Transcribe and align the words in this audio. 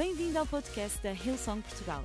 Bem-vindo 0.00 0.38
ao 0.38 0.46
podcast 0.46 0.98
da 1.02 1.12
Hillsong 1.12 1.60
Portugal. 1.60 2.02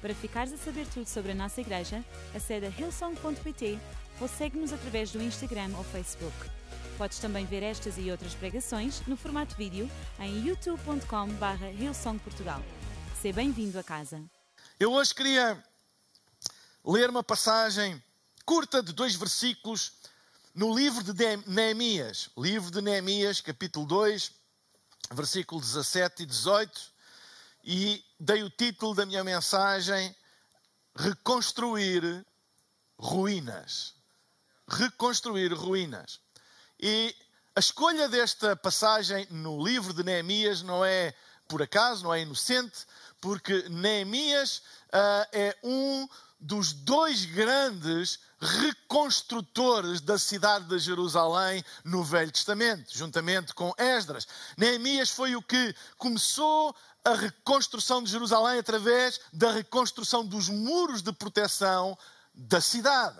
Para 0.00 0.12
ficares 0.12 0.52
a 0.52 0.56
saber 0.56 0.88
tudo 0.88 1.06
sobre 1.06 1.30
a 1.30 1.34
nossa 1.36 1.60
igreja, 1.60 2.04
acede 2.34 2.66
a 2.66 2.68
hillsong.pt 2.68 3.78
ou 4.20 4.26
segue-nos 4.26 4.72
através 4.72 5.12
do 5.12 5.22
Instagram 5.22 5.70
ou 5.76 5.84
Facebook. 5.84 6.34
Podes 6.98 7.20
também 7.20 7.46
ver 7.46 7.62
estas 7.62 7.96
e 7.96 8.10
outras 8.10 8.34
pregações 8.34 9.06
no 9.06 9.16
formato 9.16 9.54
vídeo 9.54 9.88
em 10.18 10.48
youtube.com.br 10.48 11.64
hillsongportugal. 11.78 12.60
Seja 13.22 13.36
bem-vindo 13.36 13.78
a 13.78 13.84
casa. 13.84 14.20
Eu 14.80 14.94
hoje 14.94 15.14
queria 15.14 15.62
ler 16.84 17.08
uma 17.08 17.22
passagem 17.22 18.02
curta 18.44 18.82
de 18.82 18.92
dois 18.92 19.14
versículos 19.14 19.92
no 20.52 20.76
livro 20.76 21.04
de 21.04 21.36
Neemias. 21.46 22.30
Livro 22.36 22.72
de 22.72 22.82
Neemias, 22.82 23.40
capítulo 23.40 23.86
2, 23.86 24.32
versículo 25.12 25.60
17 25.60 26.24
e 26.24 26.26
18. 26.26 26.97
E 27.70 28.02
dei 28.18 28.42
o 28.42 28.48
título 28.48 28.94
da 28.94 29.04
minha 29.04 29.22
mensagem 29.22 30.16
Reconstruir 30.96 32.24
Ruínas. 32.98 33.94
Reconstruir 34.66 35.52
Ruínas. 35.52 36.18
E 36.80 37.14
a 37.54 37.60
escolha 37.60 38.08
desta 38.08 38.56
passagem 38.56 39.26
no 39.30 39.62
livro 39.62 39.92
de 39.92 40.02
Neemias 40.02 40.62
não 40.62 40.82
é 40.82 41.14
por 41.46 41.60
acaso, 41.60 42.04
não 42.04 42.14
é 42.14 42.22
inocente, 42.22 42.86
porque 43.20 43.68
Neemias 43.68 44.62
uh, 44.86 45.28
é 45.30 45.54
um 45.62 46.08
dos 46.40 46.72
dois 46.72 47.24
grandes 47.24 48.18
reconstrutores 48.40 50.00
da 50.00 50.16
cidade 50.16 50.66
de 50.66 50.78
Jerusalém 50.78 51.64
no 51.84 52.04
Velho 52.04 52.30
Testamento, 52.30 52.96
juntamente 52.96 53.52
com 53.52 53.74
Esdras. 53.76 54.28
Neemias 54.56 55.10
foi 55.10 55.34
o 55.34 55.42
que 55.42 55.74
começou 55.96 56.74
a 57.04 57.14
reconstrução 57.14 58.02
de 58.02 58.10
Jerusalém 58.10 58.58
através 58.58 59.20
da 59.32 59.52
reconstrução 59.52 60.24
dos 60.24 60.48
muros 60.48 61.02
de 61.02 61.12
proteção 61.12 61.96
da 62.34 62.60
cidade. 62.60 63.18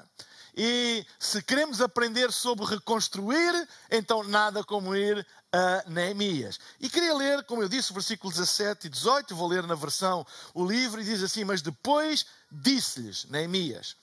E 0.56 1.06
se 1.18 1.42
queremos 1.42 1.80
aprender 1.80 2.32
sobre 2.32 2.64
reconstruir, 2.66 3.68
então 3.90 4.24
nada 4.24 4.64
como 4.64 4.94
ir 4.94 5.24
a 5.52 5.84
Neemias. 5.86 6.58
E 6.80 6.88
queria 6.90 7.14
ler, 7.14 7.44
como 7.44 7.62
eu 7.62 7.68
disse, 7.68 7.90
o 7.92 7.94
versículo 7.94 8.32
17 8.32 8.86
e 8.88 8.90
18, 8.90 9.36
vou 9.36 9.48
ler 9.48 9.62
na 9.66 9.74
versão 9.74 10.26
o 10.52 10.64
livro, 10.64 11.00
e 11.00 11.04
diz 11.04 11.22
assim: 11.22 11.44
Mas 11.44 11.62
depois 11.62 12.26
disse-lhes, 12.50 13.24
Neemias, 13.26 13.96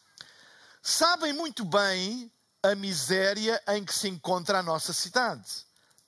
sabem 0.82 1.34
muito 1.34 1.66
bem 1.66 2.32
a 2.64 2.74
miséria 2.74 3.62
em 3.68 3.84
que 3.84 3.94
se 3.94 4.08
encontra 4.08 4.60
a 4.60 4.64
nossa 4.64 4.94
cidade, 4.94 5.66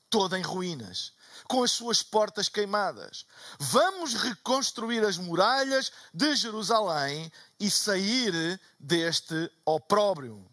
toda 0.10 0.40
em 0.40 0.42
ruínas 0.42 1.17
com 1.46 1.64
as 1.64 1.72
suas 1.72 2.02
portas 2.02 2.50
queimadas. 2.50 3.26
Vamos 3.60 4.14
reconstruir 4.14 5.04
as 5.04 5.18
muralhas 5.18 5.92
de 6.14 6.36
Jerusalém 6.36 7.32
e 7.60 7.70
sair 7.70 8.60
deste 8.80 9.52
opróbrio 9.66 10.46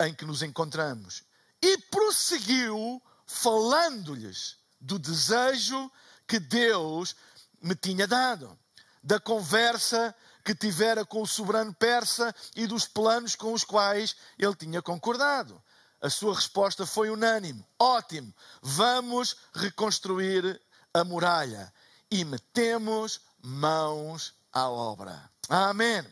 em 0.00 0.14
que 0.14 0.24
nos 0.24 0.42
encontramos. 0.42 1.22
E 1.62 1.78
prosseguiu 1.78 3.02
falando-lhes 3.26 4.56
do 4.80 4.98
desejo 4.98 5.90
que 6.26 6.38
Deus 6.38 7.16
me 7.60 7.74
tinha 7.74 8.06
dado, 8.06 8.56
da 9.02 9.18
conversa 9.18 10.14
que 10.44 10.54
tivera 10.54 11.04
com 11.04 11.20
o 11.20 11.26
soberano 11.26 11.74
persa 11.74 12.34
e 12.56 12.66
dos 12.66 12.86
planos 12.86 13.34
com 13.34 13.52
os 13.52 13.64
quais 13.64 14.16
ele 14.38 14.54
tinha 14.54 14.80
concordado. 14.80 15.60
A 16.00 16.08
sua 16.08 16.34
resposta 16.34 16.86
foi 16.86 17.10
unânime: 17.10 17.64
ótimo, 17.78 18.32
vamos 18.62 19.36
reconstruir 19.54 20.60
a 20.94 21.04
muralha 21.04 21.72
e 22.10 22.24
metemos 22.24 23.20
mãos 23.42 24.34
à 24.52 24.68
obra. 24.68 25.30
Amém. 25.48 26.04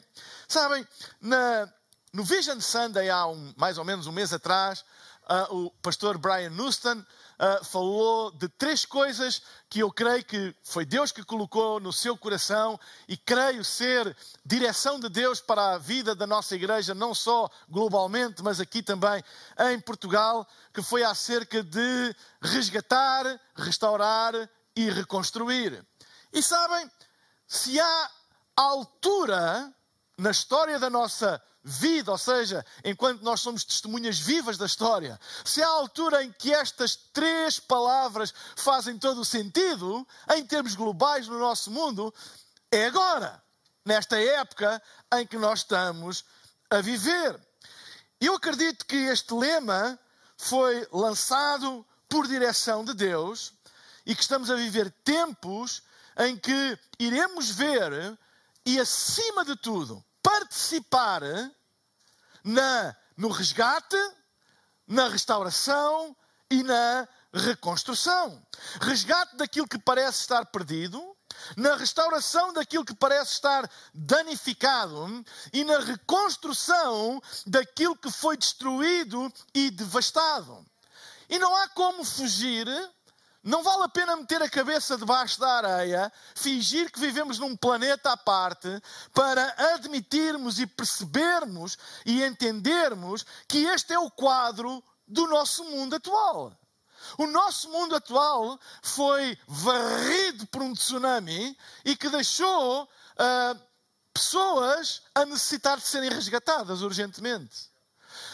Sabem, 0.48 0.86
na, 1.20 1.70
no 2.12 2.24
Vision 2.24 2.60
Sunday, 2.60 3.10
há 3.10 3.26
um, 3.26 3.54
mais 3.56 3.78
ou 3.78 3.84
menos 3.84 4.06
um 4.06 4.12
mês 4.12 4.32
atrás, 4.32 4.84
uh, 5.28 5.54
o 5.54 5.70
pastor 5.82 6.18
Brian 6.18 6.50
Nuston 6.50 7.04
uh, 7.38 7.64
falou 7.64 8.30
de 8.30 8.48
três 8.48 8.84
coisas 8.84 9.42
que 9.68 9.80
eu 9.80 9.90
creio 9.90 10.24
que 10.24 10.54
foi 10.62 10.84
Deus 10.84 11.12
que 11.12 11.24
colocou 11.24 11.80
no 11.80 11.92
seu 11.92 12.16
coração 12.16 12.78
e 13.08 13.16
creio 13.16 13.64
ser 13.64 14.16
direção 14.44 14.98
de 14.98 15.08
Deus 15.08 15.40
para 15.40 15.74
a 15.74 15.78
vida 15.78 16.14
da 16.14 16.26
nossa 16.26 16.54
igreja, 16.54 16.94
não 16.94 17.14
só 17.14 17.48
globalmente, 17.68 18.42
mas 18.42 18.60
aqui 18.60 18.82
também 18.82 19.22
em 19.70 19.80
Portugal, 19.80 20.46
que 20.72 20.82
foi 20.82 21.02
acerca 21.02 21.62
de 21.62 22.16
resgatar, 22.40 23.24
restaurar 23.54 24.34
e 24.74 24.90
reconstruir. 24.90 25.84
E 26.32 26.42
sabem, 26.42 26.90
se 27.46 27.80
há 27.80 28.10
altura 28.56 29.72
na 30.18 30.30
história 30.30 30.78
da 30.78 30.88
nossa 30.88 31.42
vida, 31.68 32.12
ou 32.12 32.18
seja, 32.18 32.64
enquanto 32.84 33.22
nós 33.22 33.40
somos 33.40 33.64
testemunhas 33.64 34.20
vivas 34.20 34.56
da 34.56 34.66
história, 34.66 35.18
se 35.44 35.60
há 35.60 35.66
altura 35.66 36.22
em 36.22 36.30
que 36.30 36.54
estas 36.54 36.94
três 37.12 37.58
palavras 37.58 38.32
fazem 38.54 38.96
todo 38.96 39.22
o 39.22 39.24
sentido, 39.24 40.06
em 40.30 40.46
termos 40.46 40.76
globais 40.76 41.26
no 41.26 41.40
nosso 41.40 41.72
mundo, 41.72 42.14
é 42.70 42.86
agora, 42.86 43.42
nesta 43.84 44.16
época 44.16 44.80
em 45.14 45.26
que 45.26 45.36
nós 45.36 45.60
estamos 45.60 46.24
a 46.70 46.80
viver. 46.80 47.36
Eu 48.20 48.36
acredito 48.36 48.86
que 48.86 48.96
este 48.96 49.34
lema 49.34 49.98
foi 50.38 50.86
lançado 50.92 51.84
por 52.08 52.28
direção 52.28 52.84
de 52.84 52.94
Deus 52.94 53.52
e 54.06 54.14
que 54.14 54.22
estamos 54.22 54.52
a 54.52 54.54
viver 54.54 54.88
tempos 55.02 55.82
em 56.16 56.36
que 56.36 56.78
iremos 57.00 57.50
ver 57.50 58.16
e, 58.64 58.78
acima 58.78 59.44
de 59.44 59.56
tudo, 59.56 60.04
participar 60.26 61.22
na, 62.42 62.96
no 63.16 63.28
resgate, 63.28 63.96
na 64.84 65.08
restauração 65.08 66.16
e 66.50 66.64
na 66.64 67.06
reconstrução. 67.32 68.44
Resgate 68.80 69.36
daquilo 69.36 69.68
que 69.68 69.78
parece 69.78 70.22
estar 70.22 70.44
perdido, 70.46 71.00
na 71.56 71.76
restauração 71.76 72.52
daquilo 72.52 72.84
que 72.84 72.94
parece 72.94 73.34
estar 73.34 73.70
danificado 73.94 75.24
e 75.52 75.62
na 75.62 75.78
reconstrução 75.78 77.22
daquilo 77.46 77.94
que 77.94 78.10
foi 78.10 78.36
destruído 78.36 79.32
e 79.54 79.70
devastado. 79.70 80.66
E 81.28 81.38
não 81.38 81.54
há 81.56 81.68
como 81.68 82.04
fugir 82.04 82.66
não 83.46 83.62
vale 83.62 83.84
a 83.84 83.88
pena 83.88 84.16
meter 84.16 84.42
a 84.42 84.50
cabeça 84.50 84.98
debaixo 84.98 85.38
da 85.38 85.48
areia, 85.48 86.12
fingir 86.34 86.90
que 86.90 86.98
vivemos 86.98 87.38
num 87.38 87.56
planeta 87.56 88.10
à 88.10 88.16
parte, 88.16 88.68
para 89.14 89.74
admitirmos 89.74 90.58
e 90.58 90.66
percebermos 90.66 91.78
e 92.04 92.24
entendermos 92.24 93.24
que 93.46 93.58
este 93.66 93.92
é 93.92 93.98
o 94.00 94.10
quadro 94.10 94.82
do 95.06 95.28
nosso 95.28 95.62
mundo 95.62 95.94
atual. 95.94 96.52
O 97.16 97.26
nosso 97.28 97.70
mundo 97.70 97.94
atual 97.94 98.58
foi 98.82 99.38
varrido 99.46 100.44
por 100.48 100.60
um 100.60 100.74
tsunami 100.74 101.56
e 101.84 101.94
que 101.94 102.08
deixou 102.08 102.82
uh, 102.82 103.60
pessoas 104.12 105.02
a 105.14 105.24
necessitar 105.24 105.78
de 105.78 105.86
serem 105.86 106.10
resgatadas 106.10 106.82
urgentemente 106.82 107.75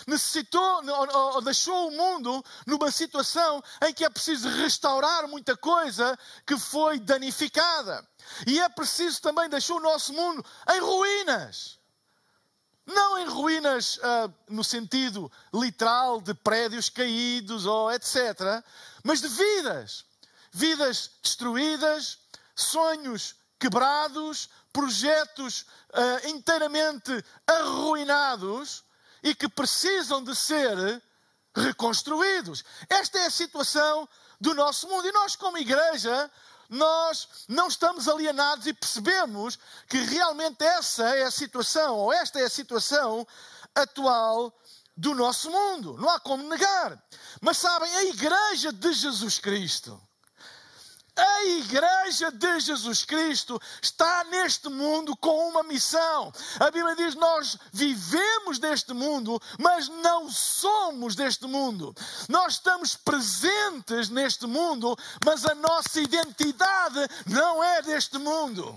necessitou, 0.06 0.82
ou 1.14 1.42
deixou 1.42 1.88
o 1.88 1.90
mundo 1.90 2.44
numa 2.66 2.90
situação 2.90 3.62
em 3.82 3.92
que 3.92 4.04
é 4.04 4.10
preciso 4.10 4.48
restaurar 4.48 5.28
muita 5.28 5.56
coisa 5.56 6.18
que 6.46 6.58
foi 6.58 6.98
danificada. 6.98 8.06
E 8.46 8.60
é 8.60 8.68
preciso 8.68 9.20
também 9.20 9.48
deixar 9.48 9.74
o 9.74 9.80
nosso 9.80 10.12
mundo 10.12 10.44
em 10.70 10.80
ruínas. 10.80 11.78
Não 12.86 13.18
em 13.18 13.26
ruínas 13.26 13.96
uh, 13.98 14.32
no 14.48 14.64
sentido 14.64 15.30
literal 15.54 16.20
de 16.20 16.34
prédios 16.34 16.88
caídos 16.88 17.64
ou 17.64 17.92
etc., 17.92 18.62
mas 19.04 19.20
de 19.20 19.28
vidas. 19.28 20.04
Vidas 20.50 21.10
destruídas, 21.22 22.18
sonhos 22.54 23.36
quebrados, 23.59 24.48
projetos 24.72 25.62
uh, 25.91 26.28
inteiramente 26.28 27.24
arruinados 27.47 28.84
e 29.22 29.34
que 29.34 29.48
precisam 29.48 30.22
de 30.22 30.34
ser 30.34 31.03
reconstruídos. 31.54 32.65
Esta 32.89 33.19
é 33.19 33.27
a 33.27 33.30
situação 33.30 34.09
do 34.41 34.54
nosso 34.54 34.89
mundo. 34.89 35.07
E 35.07 35.13
nós, 35.13 35.36
como 35.36 35.59
igreja, 35.59 36.30
nós 36.69 37.28
não 37.48 37.69
estamos 37.69 38.09
alienados 38.09 38.66
e 38.66 38.72
percebemos 38.72 39.59
que 39.89 39.98
realmente 39.98 40.65
essa 40.65 41.04
é 41.15 41.22
a 41.24 41.30
situação, 41.30 41.98
ou 41.98 42.13
esta 42.13 42.41
é 42.41 42.45
a 42.45 42.51
situação 42.51 43.27
atual 43.74 44.53
do 44.97 45.15
nosso 45.15 45.51
mundo. 45.51 45.97
Não 45.98 46.09
há 46.09 46.18
como 46.18 46.48
negar. 46.48 47.03
Mas 47.41 47.59
sabem, 47.59 47.95
a 47.95 48.04
igreja 48.04 48.72
de 48.72 48.92
Jesus 48.92 49.39
Cristo 49.39 50.01
A 51.16 51.44
igreja 51.44 52.30
de 52.30 52.60
Jesus 52.60 53.04
Cristo 53.04 53.60
está 53.82 54.24
neste 54.24 54.68
mundo 54.70 55.14
com 55.16 55.48
uma 55.48 55.62
missão. 55.62 56.32
A 56.59 56.70
Bíblia 56.70 56.97
diz: 56.97 57.14
nós 57.14 57.59
vivemos 57.72 58.59
deste 58.59 58.94
mundo, 58.94 59.41
mas 59.59 59.88
não 59.88 60.30
somos 60.30 61.14
deste 61.14 61.47
mundo. 61.47 61.94
Nós 62.28 62.54
estamos 62.54 62.97
presentes 62.97 64.09
neste 64.09 64.47
mundo, 64.47 64.97
mas 65.24 65.44
a 65.44 65.54
nossa 65.54 66.00
identidade 66.00 67.06
não 67.26 67.62
é 67.62 67.82
deste 67.82 68.16
mundo. 68.16 68.74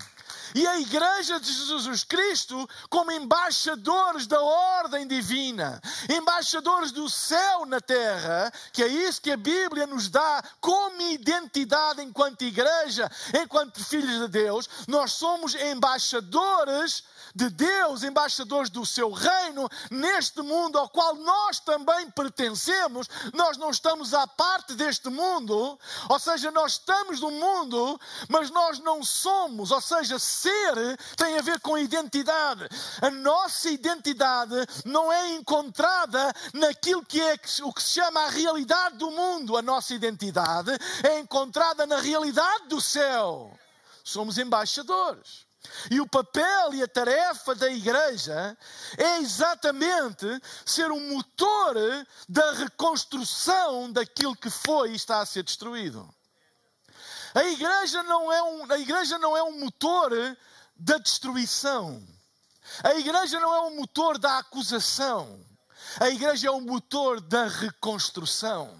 E 0.56 0.66
a 0.66 0.80
Igreja 0.80 1.38
de 1.38 1.52
Jesus 1.52 2.06
Cristo, 2.06 2.66
como 2.90 3.12
embaixadores 3.12 4.26
da 4.26 4.42
ordem 4.42 5.06
divina, 5.06 5.82
embaixadores 6.10 6.94
do 6.94 7.10
céu 7.10 7.66
na 7.66 7.82
terra, 7.82 8.50
que 8.72 8.82
é 8.82 8.88
isso 8.88 9.22
que 9.22 9.32
a 9.32 9.36
Bíblia 9.36 9.86
nos 9.86 10.08
dá 10.08 10.42
como 10.62 11.02
identidade 11.02 12.02
enquanto 12.02 12.44
Igreja, 12.44 13.12
enquanto 13.44 13.84
filhos 13.84 14.22
de 14.22 14.28
Deus, 14.30 14.70
nós 14.88 15.12
somos 15.12 15.56
embaixadores 15.56 17.04
de 17.36 17.50
Deus, 17.50 18.04
embaixadores 18.04 18.70
do 18.70 18.86
seu 18.86 19.12
reino, 19.12 19.68
neste 19.92 20.42
mundo 20.42 20.80
ao 20.80 20.88
qual 20.88 21.16
nós 21.16 21.60
também 21.60 22.10
pertencemos, 22.12 23.10
nós 23.34 23.58
não 23.58 23.72
estamos 23.72 24.14
à 24.14 24.26
parte 24.26 24.74
deste 24.74 25.10
mundo, 25.10 25.78
ou 26.08 26.18
seja, 26.18 26.50
nós 26.50 26.74
estamos 26.74 27.20
no 27.20 27.30
mundo, 27.30 28.00
mas 28.30 28.50
nós 28.50 28.80
não 28.80 29.04
somos, 29.04 29.72
ou 29.72 29.82
seja, 29.82 30.18
ser 30.46 30.98
tem 31.18 31.38
a 31.38 31.42
ver 31.42 31.60
com 31.60 31.78
identidade. 31.78 32.68
A 33.02 33.10
nossa 33.10 33.70
identidade 33.70 34.56
não 34.86 35.12
é 35.12 35.32
encontrada 35.32 36.32
naquilo 36.54 37.04
que 37.04 37.20
é 37.20 37.34
o 37.64 37.74
que 37.74 37.82
se 37.82 37.94
chama 37.94 38.22
a 38.22 38.30
realidade 38.30 38.98
do 38.98 39.10
mundo. 39.10 39.58
A 39.58 39.62
nossa 39.62 39.94
identidade 39.94 40.72
é 41.04 41.20
encontrada 41.20 41.88
na 41.88 42.00
realidade 42.00 42.68
do 42.68 42.80
céu. 42.80 43.58
Somos 44.04 44.38
embaixadores. 44.38 45.46
E 45.90 46.00
o 46.00 46.08
papel 46.08 46.76
e 46.76 46.84
a 46.84 46.88
tarefa 46.88 47.56
da 47.56 47.72
igreja 47.72 48.56
é 49.00 49.18
exatamente 49.18 50.28
ser 50.64 50.92
um 50.92 51.10
motor 51.10 51.76
da 52.30 52.52
reconstrução 52.52 53.92
daquilo 53.92 54.36
que 54.36 54.52
foi 54.52 54.92
e 54.92 54.96
está 54.96 55.22
a 55.22 55.26
ser 55.26 55.42
destruído. 55.42 56.08
A 57.36 57.44
igreja 57.44 58.02
não 58.04 58.32
é 58.32 58.42
um, 58.42 58.72
a 58.72 58.80
igreja 58.80 59.20
não 59.20 59.36
é 59.36 59.44
um 59.44 59.60
motor 59.60 60.10
da 60.74 60.98
destruição. 60.98 62.02
A 62.82 62.96
igreja 62.96 63.42
não 63.42 63.54
é 63.54 63.62
um 63.64 63.76
motor 63.76 64.18
da 64.18 64.38
acusação. 64.38 65.46
A 66.00 66.10
igreja 66.10 66.48
é 66.48 66.52
um 66.52 66.62
motor 66.62 67.20
da 67.20 67.48
reconstrução. 67.48 68.80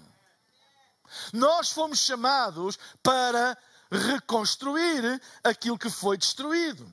Nós 1.34 1.70
fomos 1.70 1.98
chamados 1.98 2.78
para 3.02 3.56
reconstruir 3.90 5.20
aquilo 5.44 5.78
que 5.78 5.90
foi 5.90 6.16
destruído. 6.16 6.90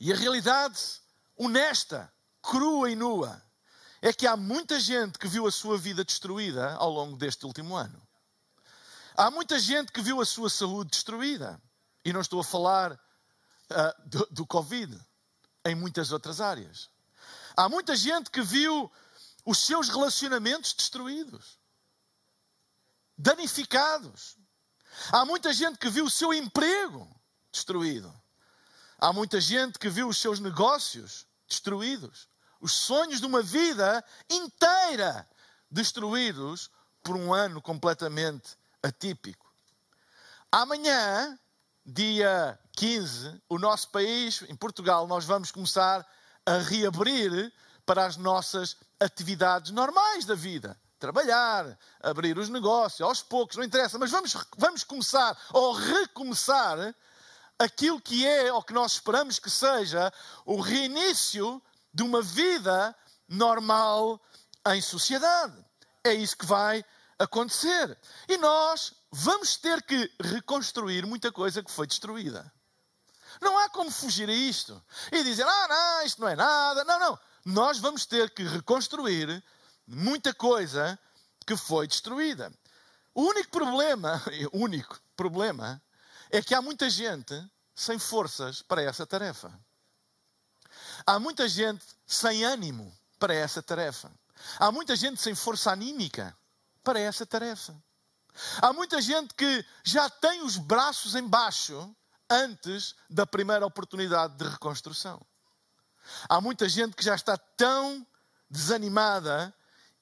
E 0.00 0.10
a 0.10 0.16
realidade 0.16 0.80
honesta, 1.36 2.10
crua 2.42 2.90
e 2.90 2.96
nua, 2.96 3.42
é 4.00 4.10
que 4.10 4.26
há 4.26 4.38
muita 4.38 4.80
gente 4.80 5.18
que 5.18 5.28
viu 5.28 5.46
a 5.46 5.52
sua 5.52 5.76
vida 5.76 6.02
destruída 6.02 6.74
ao 6.76 6.90
longo 6.90 7.18
deste 7.18 7.44
último 7.44 7.76
ano. 7.76 8.09
Há 9.20 9.30
muita 9.30 9.58
gente 9.58 9.92
que 9.92 10.00
viu 10.00 10.20
a 10.20 10.24
sua 10.24 10.48
saúde 10.48 10.92
destruída. 10.92 11.60
E 12.02 12.12
não 12.12 12.22
estou 12.22 12.40
a 12.40 12.44
falar 12.44 12.92
uh, 12.92 14.08
do, 14.08 14.26
do 14.30 14.46
Covid, 14.46 14.98
em 15.66 15.74
muitas 15.74 16.10
outras 16.10 16.40
áreas. 16.40 16.88
Há 17.54 17.68
muita 17.68 17.94
gente 17.94 18.30
que 18.30 18.40
viu 18.40 18.90
os 19.44 19.58
seus 19.58 19.90
relacionamentos 19.90 20.72
destruídos, 20.72 21.58
danificados, 23.18 24.38
Há 25.12 25.24
muita 25.24 25.52
gente 25.52 25.78
que 25.78 25.88
viu 25.88 26.04
o 26.04 26.10
seu 26.10 26.32
emprego 26.32 27.08
destruído. 27.52 28.12
Há 28.98 29.12
muita 29.12 29.40
gente 29.40 29.78
que 29.78 29.88
viu 29.88 30.08
os 30.08 30.18
seus 30.18 30.40
negócios 30.40 31.26
destruídos. 31.48 32.28
Os 32.60 32.72
sonhos 32.72 33.20
de 33.20 33.26
uma 33.26 33.42
vida 33.42 34.04
inteira 34.28 35.28
destruídos 35.70 36.70
por 37.02 37.16
um 37.16 37.32
ano 37.32 37.62
completamente 37.62 38.58
atípico. 38.82 39.52
Amanhã, 40.50 41.38
dia 41.84 42.58
15, 42.76 43.40
o 43.48 43.58
nosso 43.58 43.90
país, 43.90 44.42
em 44.48 44.56
Portugal, 44.56 45.06
nós 45.06 45.24
vamos 45.24 45.50
começar 45.50 46.06
a 46.46 46.58
reabrir 46.58 47.52
para 47.84 48.06
as 48.06 48.16
nossas 48.16 48.76
atividades 48.98 49.70
normais 49.70 50.24
da 50.24 50.34
vida 50.34 50.78
trabalhar, 51.00 51.78
abrir 52.02 52.36
os 52.36 52.50
negócios, 52.50 53.00
aos 53.00 53.22
poucos, 53.22 53.56
não 53.56 53.64
interessa, 53.64 53.98
mas 53.98 54.10
vamos, 54.10 54.36
vamos 54.58 54.84
começar 54.84 55.36
ou 55.50 55.72
recomeçar 55.72 56.94
aquilo 57.58 58.00
que 58.00 58.26
é 58.26 58.52
ou 58.52 58.62
que 58.62 58.74
nós 58.74 58.92
esperamos 58.92 59.38
que 59.38 59.50
seja 59.50 60.12
o 60.44 60.60
reinício 60.60 61.60
de 61.92 62.02
uma 62.02 62.20
vida 62.20 62.94
normal 63.26 64.20
em 64.68 64.80
sociedade. 64.82 65.56
É 66.04 66.12
isso 66.12 66.36
que 66.36 66.46
vai 66.46 66.78
acontecer. 66.78 66.99
E 68.28 68.36
nós 68.38 68.94
vamos 69.10 69.56
ter 69.56 69.82
que 69.82 70.10
reconstruir 70.20 71.04
muita 71.06 71.30
coisa 71.30 71.62
que 71.62 71.70
foi 71.70 71.86
destruída. 71.86 72.50
Não 73.40 73.58
há 73.58 73.68
como 73.68 73.90
fugir 73.90 74.28
a 74.28 74.32
isto 74.32 74.82
e 75.12 75.22
dizer, 75.22 75.46
ah, 75.46 75.68
não, 75.68 76.02
isto 76.06 76.20
não 76.20 76.28
é 76.28 76.34
nada. 76.34 76.84
Não, 76.84 76.98
não. 76.98 77.18
Nós 77.44 77.78
vamos 77.78 78.06
ter 78.06 78.30
que 78.30 78.42
reconstruir 78.42 79.42
muita 79.86 80.32
coisa 80.32 80.98
que 81.46 81.56
foi 81.56 81.86
destruída. 81.86 82.52
O 83.14 83.22
único 83.22 83.50
problema, 83.50 84.22
o 84.52 84.58
único 84.58 85.00
problema, 85.16 85.82
é 86.30 86.40
que 86.40 86.54
há 86.54 86.62
muita 86.62 86.88
gente 86.88 87.34
sem 87.74 87.98
forças 87.98 88.62
para 88.62 88.82
essa 88.82 89.06
tarefa. 89.06 89.52
Há 91.06 91.18
muita 91.18 91.48
gente 91.48 91.84
sem 92.06 92.44
ânimo 92.44 92.96
para 93.18 93.34
essa 93.34 93.62
tarefa. 93.62 94.10
Há 94.58 94.70
muita 94.70 94.96
gente 94.96 95.20
sem 95.20 95.34
força 95.34 95.70
anímica 95.70 96.36
para 96.82 97.00
essa 97.00 97.26
tarefa. 97.26 97.74
Há 98.60 98.72
muita 98.72 99.00
gente 99.00 99.34
que 99.34 99.64
já 99.84 100.08
tem 100.08 100.42
os 100.42 100.56
braços 100.56 101.14
embaixo 101.14 101.94
antes 102.28 102.94
da 103.08 103.26
primeira 103.26 103.66
oportunidade 103.66 104.36
de 104.36 104.48
reconstrução. 104.48 105.20
Há 106.28 106.40
muita 106.40 106.68
gente 106.68 106.94
que 106.94 107.04
já 107.04 107.14
está 107.14 107.36
tão 107.36 108.06
desanimada 108.48 109.54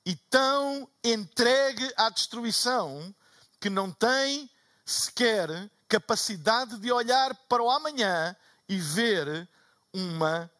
e 0.04 0.14
tão 0.14 0.88
entregue 1.02 1.92
à 1.96 2.08
destruição 2.08 3.14
que 3.60 3.68
não 3.68 3.90
tem 3.90 4.48
sequer 4.84 5.70
capacidade 5.88 6.78
de 6.78 6.92
olhar 6.92 7.34
para 7.48 7.62
o 7.62 7.70
amanhã 7.70 8.36
e 8.68 8.78
ver 8.78 9.48
uma 9.92 10.50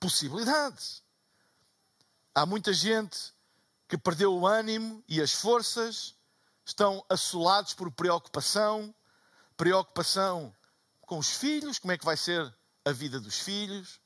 possibilidade. 0.00 1.02
Há 2.34 2.46
muita 2.46 2.72
gente 2.72 3.32
que 3.88 3.96
perdeu 3.96 4.34
o 4.34 4.46
ânimo 4.46 5.02
e 5.08 5.20
as 5.20 5.32
forças, 5.32 6.14
estão 6.64 7.02
assolados 7.08 7.72
por 7.72 7.90
preocupação, 7.90 8.94
preocupação 9.56 10.54
com 11.00 11.18
os 11.18 11.30
filhos, 11.30 11.78
como 11.78 11.92
é 11.92 11.98
que 11.98 12.04
vai 12.04 12.16
ser 12.16 12.54
a 12.84 12.92
vida 12.92 13.18
dos 13.18 13.40
filhos, 13.40 13.98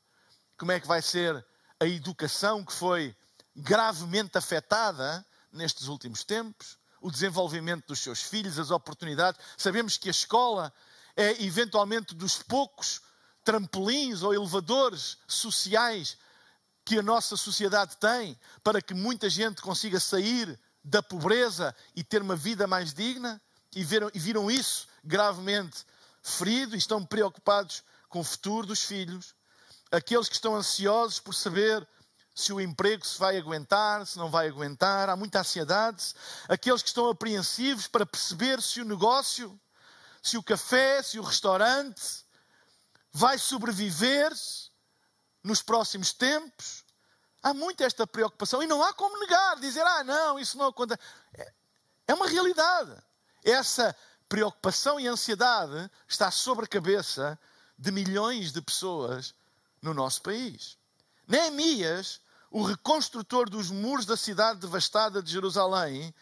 como 0.57 0.71
é 0.71 0.79
que 0.79 0.87
vai 0.87 1.03
ser 1.03 1.45
a 1.81 1.87
educação 1.87 2.65
que 2.65 2.73
foi 2.73 3.17
gravemente 3.57 4.39
afetada 4.39 5.27
nestes 5.51 5.89
últimos 5.89 6.23
tempos, 6.23 6.79
o 7.01 7.11
desenvolvimento 7.11 7.89
dos 7.89 7.99
seus 7.99 8.23
filhos, 8.23 8.61
as 8.61 8.71
oportunidades. 8.71 9.41
Sabemos 9.57 9.99
que 9.99 10.09
a 10.09 10.13
escola 10.13 10.73
é 11.17 11.43
eventualmente 11.43 12.15
dos 12.15 12.41
poucos 12.41 13.03
trampolins 13.43 14.23
ou 14.23 14.33
elevadores 14.33 15.19
sociais 15.27 16.17
que 16.85 16.99
a 16.99 17.03
nossa 17.03 17.37
sociedade 17.37 17.97
tem 17.97 18.39
para 18.63 18.81
que 18.83 18.95
muita 18.95 19.29
gente 19.31 19.63
consiga 19.63 20.01
sair 20.01 20.59
da 20.85 21.03
pobreza 21.03 21.75
e 21.95 22.03
ter 22.03 22.23
uma 22.23 22.37
vida 22.37 22.67
mais 22.67 22.93
digna 22.93 23.41
e 23.75 23.85
viram, 23.85 24.11
e 24.13 24.19
viram 24.19 24.51
isso 24.51 24.89
gravemente 25.05 25.85
ferido 26.23 26.75
e 26.75 26.79
estão 26.79 27.05
preocupados 27.05 27.83
com 28.09 28.21
o 28.21 28.25
futuro 28.25 28.67
dos 28.67 28.85
filhos. 28.85 29.35
Aqueles 29.91 30.29
que 30.29 30.35
estão 30.35 30.55
ansiosos 30.55 31.19
por 31.19 31.35
saber 31.35 31.87
se 32.35 32.53
o 32.53 32.61
emprego 32.61 33.07
se 33.07 33.19
vai 33.19 33.37
aguentar, 33.37 34.07
se 34.07 34.17
não 34.17 34.31
vai 34.31 34.49
aguentar, 34.49 35.09
há 35.11 35.17
muita 35.17 35.41
ansiedade. 35.41 36.15
Aqueles 36.49 36.83
que 36.83 36.89
estão 36.89 37.09
apreensivos 37.09 37.87
para 37.87 38.07
perceber 38.07 38.63
se 38.63 38.81
o 38.81 38.85
negócio, 38.85 39.59
se 40.23 40.39
o 40.39 40.43
café, 40.43 41.03
se 41.03 41.19
o 41.19 41.23
restaurante 41.23 42.25
vai 43.13 43.39
sobreviver 43.39 44.33
nos 45.43 45.63
próximos 45.63 46.13
tempos. 46.13 46.85
Há 47.43 47.53
muita 47.53 47.85
esta 47.85 48.07
preocupação 48.07 48.63
e 48.63 48.67
não 48.67 48.83
há 48.83 48.93
como 48.93 49.19
negar, 49.19 49.59
dizer, 49.59 49.85
ah, 49.85 50.05
não, 50.05 50.39
isso 50.39 50.57
não 50.57 50.67
acontece. 50.67 51.01
É, 51.35 51.53
é 52.09 52.15
uma 52.15 52.29
realidade. 52.29 52.97
Essa 53.45 53.97
preocupação 54.29 55.01
e 55.01 55.09
ansiedade 55.09 55.91
está 56.09 56.31
sobre 56.31 56.65
a 56.65 56.69
cabeça 56.69 57.39
de 57.77 57.91
milhões 57.91 58.53
de 58.53 58.63
pessoas 58.63 59.35
no 59.81 59.93
nosso 59.93 60.23
país. 60.23 60.79
Neemias, 61.27 62.21
o 62.51 62.63
reconstrutor 62.63 63.51
dos 63.51 63.71
muros 63.71 64.07
da 64.07 64.17
cidade 64.17 64.61
devastada 64.61 65.23
de 65.23 65.33
Jerusalém, 65.33 66.15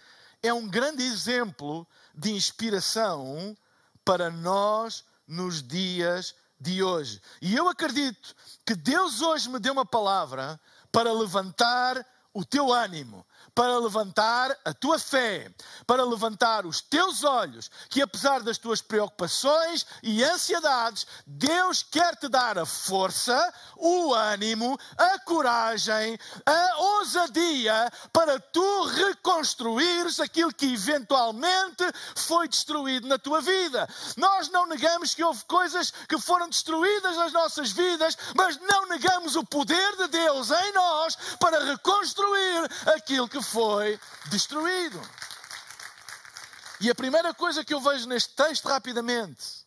é 0.42 0.52
um 0.52 0.66
grande 0.66 1.02
exemplo 1.02 1.86
de 2.14 2.30
inspiração 2.30 3.56
para 4.04 4.30
nós 4.30 5.04
nos 5.26 5.62
dias 5.62 6.34
de 6.60 6.82
hoje. 6.82 7.20
E 7.40 7.56
eu 7.56 7.68
acredito 7.68 8.34
que 8.66 8.74
Deus 8.74 9.22
hoje 9.22 9.48
me 9.48 9.58
deu 9.58 9.72
uma 9.72 9.86
palavra 9.86 10.60
para 10.92 11.12
levantar 11.12 12.04
o 12.32 12.44
teu 12.44 12.72
ânimo, 12.72 13.26
para 13.54 13.78
levantar 13.78 14.56
a 14.64 14.72
tua 14.72 14.98
fé, 14.98 15.50
para 15.86 16.04
levantar 16.04 16.66
os 16.66 16.80
teus 16.80 17.24
olhos, 17.24 17.70
que 17.88 18.02
apesar 18.02 18.42
das 18.42 18.58
tuas 18.58 18.80
preocupações 18.80 19.86
e 20.02 20.22
ansiedades, 20.24 21.06
Deus 21.26 21.82
quer 21.82 22.16
te 22.16 22.28
dar 22.28 22.58
a 22.58 22.66
força, 22.66 23.52
o 23.76 24.14
ânimo, 24.14 24.78
a 24.96 25.18
coragem, 25.20 26.18
a 26.46 26.78
ousadia 26.78 27.90
para 28.12 28.38
tu 28.38 28.84
reconstruires 28.84 30.20
aquilo 30.20 30.52
que 30.52 30.72
eventualmente 30.72 31.84
foi 32.16 32.48
destruído 32.48 33.08
na 33.08 33.18
tua 33.18 33.40
vida. 33.40 33.88
Nós 34.16 34.48
não 34.48 34.66
negamos 34.66 35.14
que 35.14 35.24
houve 35.24 35.44
coisas 35.44 35.92
que 36.08 36.18
foram 36.18 36.48
destruídas 36.48 37.16
nas 37.16 37.32
nossas 37.32 37.72
vidas, 37.72 38.16
mas 38.34 38.58
não 38.60 38.86
negamos 38.86 39.36
o 39.36 39.44
poder 39.44 39.96
de 39.96 40.08
Deus 40.08 40.50
em 40.50 40.72
nós 40.72 41.16
para 41.38 41.64
reconstruir 41.64 42.70
aquilo 42.94 43.28
que 43.30 43.40
foi 43.42 43.98
destruído. 44.26 45.00
E 46.80 46.90
a 46.90 46.94
primeira 46.94 47.32
coisa 47.32 47.64
que 47.64 47.72
eu 47.72 47.80
vejo 47.80 48.08
neste 48.08 48.34
texto, 48.34 48.66
rapidamente, 48.66 49.66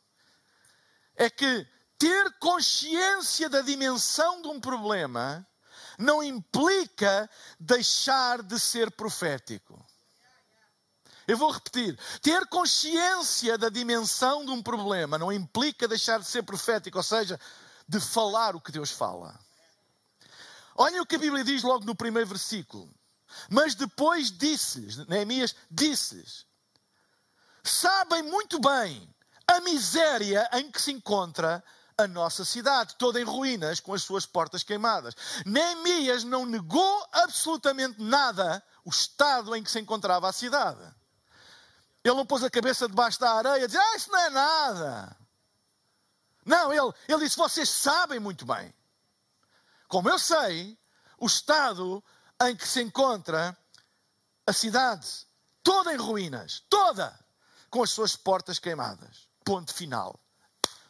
é 1.15 1.29
que 1.29 1.67
ter 1.98 2.38
consciência 2.39 3.50
da 3.50 3.62
dimensão 3.62 4.41
de 4.41 4.48
um 4.50 4.60
problema 4.60 5.48
não 5.98 6.24
implica 6.24 7.29
deixar 7.60 8.41
de 8.41 8.60
ser 8.60 8.91
profético. 8.91 9.86
Eu 11.27 11.38
vou 11.38 11.51
repetir: 11.51 11.98
ter 12.22 12.46
consciência 12.48 13.58
da 13.58 13.70
dimensão 13.70 14.43
de 14.43 14.51
um 14.51 14.62
problema 14.62 15.17
não 15.17 15.32
implica 15.32 15.88
deixar 15.88 16.20
de 16.20 16.25
ser 16.25 16.43
profético, 16.43 16.98
ou 16.98 17.03
seja, 17.03 17.39
de 17.88 18.00
falar 18.00 18.55
o 18.55 18.62
que 18.62 18.72
Deus 18.72 18.91
fala. 18.91 19.39
Olhem 20.75 21.00
o 21.00 21.05
que 21.05 21.15
a 21.15 21.20
Bíblia 21.20 21.43
diz 21.43 21.62
logo 21.63 21.86
no 21.86 21.96
primeiro 21.96 22.27
versículo. 22.27 22.91
Mas 23.50 23.75
depois 23.75 24.32
disse-lhes, 24.32 24.98
Neemias 25.08 25.56
disse-lhes, 25.70 26.46
sabem 27.63 28.24
muito 28.24 28.60
bem 28.60 29.13
a 29.48 29.60
miséria 29.62 30.50
em 30.54 30.72
que 30.72 30.82
se 30.82 30.92
encontra 30.92 31.63
a 31.98 32.08
nossa 32.08 32.44
cidade, 32.44 32.96
toda 32.96 33.20
em 33.20 33.24
ruínas, 33.24 33.80
com 33.80 33.94
as 33.94 34.04
suas 34.04 34.25
portas 34.25 34.63
queimadas. 34.63 35.16
Neemias 35.46 36.24
não 36.24 36.46
negou 36.46 37.08
absolutamente 37.12 38.02
nada 38.02 38.63
o 38.84 38.90
estado 38.90 39.56
em 39.56 39.63
que 39.63 39.72
se 39.72 39.80
encontrava 39.80 40.28
a 40.28 40.34
cidade. 40.34 40.84
Ele 42.04 42.16
não 42.16 42.25
pôs 42.25 42.44
a 42.44 42.50
cabeça 42.50 42.88
debaixo 42.88 43.20
da 43.20 43.32
areia 43.32 43.63
e 43.63 43.68
disse, 43.68 43.78
ah, 43.78 43.96
isso 43.96 44.12
não 44.12 44.20
é 44.20 44.30
nada. 44.30 45.18
Não, 46.46 46.74
ele, 46.74 46.94
ele 47.08 47.24
disse, 47.24 47.38
vocês 47.38 47.70
sabem 47.70 48.20
muito 48.20 48.46
bem. 48.46 48.74
Como 49.88 50.10
eu 50.10 50.20
sei, 50.20 50.78
o 51.18 51.25
estado 51.28 52.04
em 52.50 52.55
que 52.55 52.67
se 52.67 52.81
encontra 52.81 53.57
a 54.45 54.53
cidade, 54.53 55.07
toda 55.62 55.93
em 55.93 55.97
ruínas, 55.97 56.63
toda, 56.69 57.17
com 57.69 57.83
as 57.83 57.89
suas 57.89 58.15
portas 58.15 58.59
queimadas. 58.59 59.27
Ponto 59.43 59.73
final. 59.73 60.19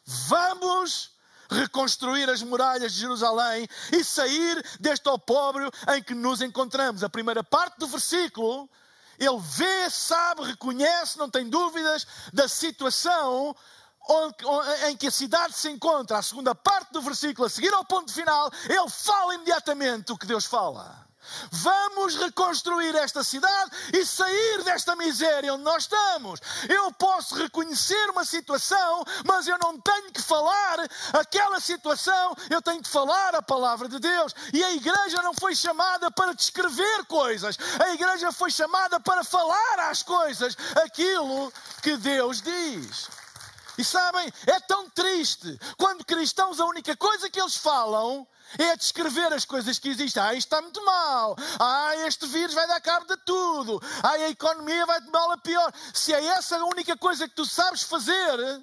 Vamos 0.05 1.11
reconstruir 1.49 2.29
as 2.29 2.41
muralhas 2.41 2.93
de 2.93 2.99
Jerusalém 2.99 3.67
e 3.91 4.03
sair 4.03 4.63
deste 4.79 5.07
opróbrio 5.07 5.71
em 5.95 6.01
que 6.01 6.13
nos 6.13 6.41
encontramos. 6.41 7.03
A 7.03 7.09
primeira 7.09 7.43
parte 7.43 7.77
do 7.77 7.87
versículo, 7.87 8.69
ele 9.19 9.39
vê, 9.39 9.89
sabe, 9.89 10.43
reconhece, 10.43 11.17
não 11.17 11.29
tem 11.29 11.49
dúvidas 11.49 12.07
da 12.33 12.47
situação 12.47 13.55
em 14.89 14.97
que 14.97 15.07
a 15.07 15.11
cidade 15.11 15.53
se 15.53 15.69
encontra. 15.69 16.17
A 16.17 16.23
segunda 16.23 16.53
parte 16.53 16.91
do 16.91 17.01
versículo, 17.01 17.45
a 17.47 17.49
seguir 17.49 17.73
ao 17.73 17.85
ponto 17.85 18.11
final, 18.11 18.51
ele 18.67 18.89
fala 18.89 19.35
imediatamente 19.35 20.11
o 20.11 20.17
que 20.17 20.25
Deus 20.25 20.45
fala. 20.45 21.07
Vamos 21.51 22.15
reconstruir 22.15 22.95
esta 22.95 23.23
cidade 23.23 23.71
e 23.93 24.05
sair 24.05 24.63
desta 24.63 24.95
miséria 24.95 25.53
onde 25.53 25.63
nós 25.63 25.83
estamos. 25.83 26.39
Eu 26.69 26.91
posso 26.93 27.35
reconhecer 27.35 28.09
uma 28.09 28.25
situação, 28.25 29.03
mas 29.25 29.47
eu 29.47 29.57
não 29.59 29.79
tenho 29.79 30.11
que 30.11 30.21
falar 30.21 30.79
aquela 31.13 31.59
situação, 31.59 32.35
eu 32.49 32.61
tenho 32.61 32.81
que 32.81 32.89
falar 32.89 33.35
a 33.35 33.41
palavra 33.41 33.87
de 33.87 33.99
Deus. 33.99 34.33
E 34.51 34.63
a 34.63 34.71
igreja 34.71 35.21
não 35.21 35.33
foi 35.33 35.55
chamada 35.55 36.11
para 36.11 36.33
descrever 36.33 37.05
coisas, 37.05 37.57
a 37.79 37.93
igreja 37.93 38.31
foi 38.31 38.51
chamada 38.51 38.99
para 38.99 39.23
falar 39.23 39.89
às 39.89 40.03
coisas 40.03 40.57
aquilo 40.83 41.51
que 41.81 41.97
Deus 41.97 42.41
diz. 42.41 43.09
E 43.77 43.83
sabem, 43.83 44.31
é 44.45 44.59
tão 44.59 44.89
triste 44.89 45.59
quando 45.77 46.05
cristãos 46.05 46.59
a 46.59 46.65
única 46.65 46.95
coisa 46.95 47.29
que 47.29 47.39
eles 47.39 47.55
falam 47.55 48.27
é 48.57 48.75
descrever 48.75 49.31
as 49.33 49.45
coisas 49.45 49.79
que 49.79 49.89
existem. 49.89 50.21
Ah, 50.21 50.33
isto 50.33 50.47
está 50.47 50.61
muito 50.61 50.83
mal. 50.85 51.35
Ah, 51.59 51.95
este 52.07 52.25
vírus 52.27 52.53
vai 52.53 52.67
dar 52.67 52.81
cabo 52.81 53.05
de 53.05 53.17
tudo. 53.25 53.81
Ah, 54.01 54.11
a 54.11 54.29
economia 54.29 54.85
vai 54.85 55.01
de 55.01 55.09
mal 55.09 55.31
a 55.31 55.37
pior. 55.37 55.73
Se 55.93 56.13
é 56.13 56.25
essa 56.25 56.57
a 56.57 56.65
única 56.65 56.97
coisa 56.97 57.27
que 57.27 57.35
tu 57.35 57.45
sabes 57.45 57.83
fazer, 57.83 58.61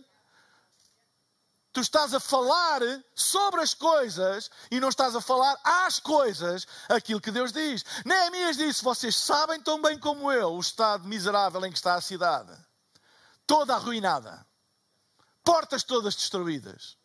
tu 1.73 1.81
estás 1.81 2.15
a 2.15 2.21
falar 2.21 2.81
sobre 3.15 3.61
as 3.61 3.75
coisas 3.75 4.51
e 4.71 4.81
não 4.81 4.89
estás 4.89 5.15
a 5.17 5.21
falar 5.21 5.59
às 5.65 5.99
coisas 5.99 6.67
aquilo 6.89 7.21
que 7.21 7.31
Deus 7.31 7.53
diz. 7.53 7.85
Neemias 8.05 8.57
disse: 8.57 8.85
Vocês 8.85 9.17
sabem 9.17 9.61
tão 9.61 9.81
bem 9.81 9.99
como 9.99 10.31
eu 10.31 10.53
o 10.55 10.61
estado 10.61 11.07
miserável 11.07 11.65
em 11.65 11.71
que 11.71 11.79
está 11.79 11.95
a 11.95 12.01
cidade, 12.01 12.53
toda 13.47 13.75
arruinada 13.75 14.47
portas 15.45 15.83
todas 15.83 16.15
destruídas. 16.15 16.97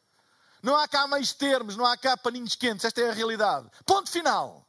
Não 0.65 0.75
há 0.75 0.87
cá 0.87 1.07
meios 1.07 1.31
termos, 1.31 1.77
não 1.77 1.85
há 1.85 1.95
cá 1.95 2.17
paninhos 2.17 2.55
quentes, 2.55 2.85
esta 2.85 2.99
é 2.99 3.11
a 3.11 3.13
realidade. 3.13 3.69
Ponto 3.85 4.09
final. 4.09 4.67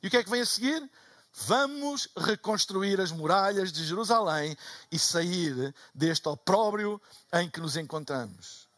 E 0.00 0.06
o 0.06 0.10
que 0.10 0.16
é 0.16 0.22
que 0.22 0.30
vem 0.30 0.40
a 0.40 0.46
seguir? 0.46 0.88
Vamos 1.32 2.08
reconstruir 2.16 3.00
as 3.00 3.10
muralhas 3.10 3.72
de 3.72 3.84
Jerusalém 3.84 4.56
e 4.92 4.96
sair 4.96 5.74
deste 5.92 6.28
opróbrio 6.28 7.02
em 7.32 7.50
que 7.50 7.58
nos 7.58 7.76
encontramos. 7.76 8.68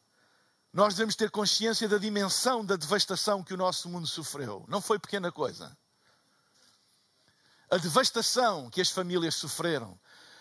Nós 0.73 0.95
devemos 0.95 1.15
ter 1.15 1.31
consciência 1.31 1.87
da 1.87 1.99
dimensão 1.99 2.65
da 2.65 2.77
devastação 2.77 3.45
que 3.45 3.53
o 3.53 3.59
nosso 3.59 3.87
mundo 3.91 4.07
sofreu. 4.07 4.65
Não 4.67 4.81
foi 4.81 4.99
pequena 4.99 5.31
coisa. 5.31 5.77
A 7.71 7.77
devastação 7.77 8.71
que 8.71 8.81
as 8.81 8.89
famílias 8.89 9.35
sofreram, 9.35 10.01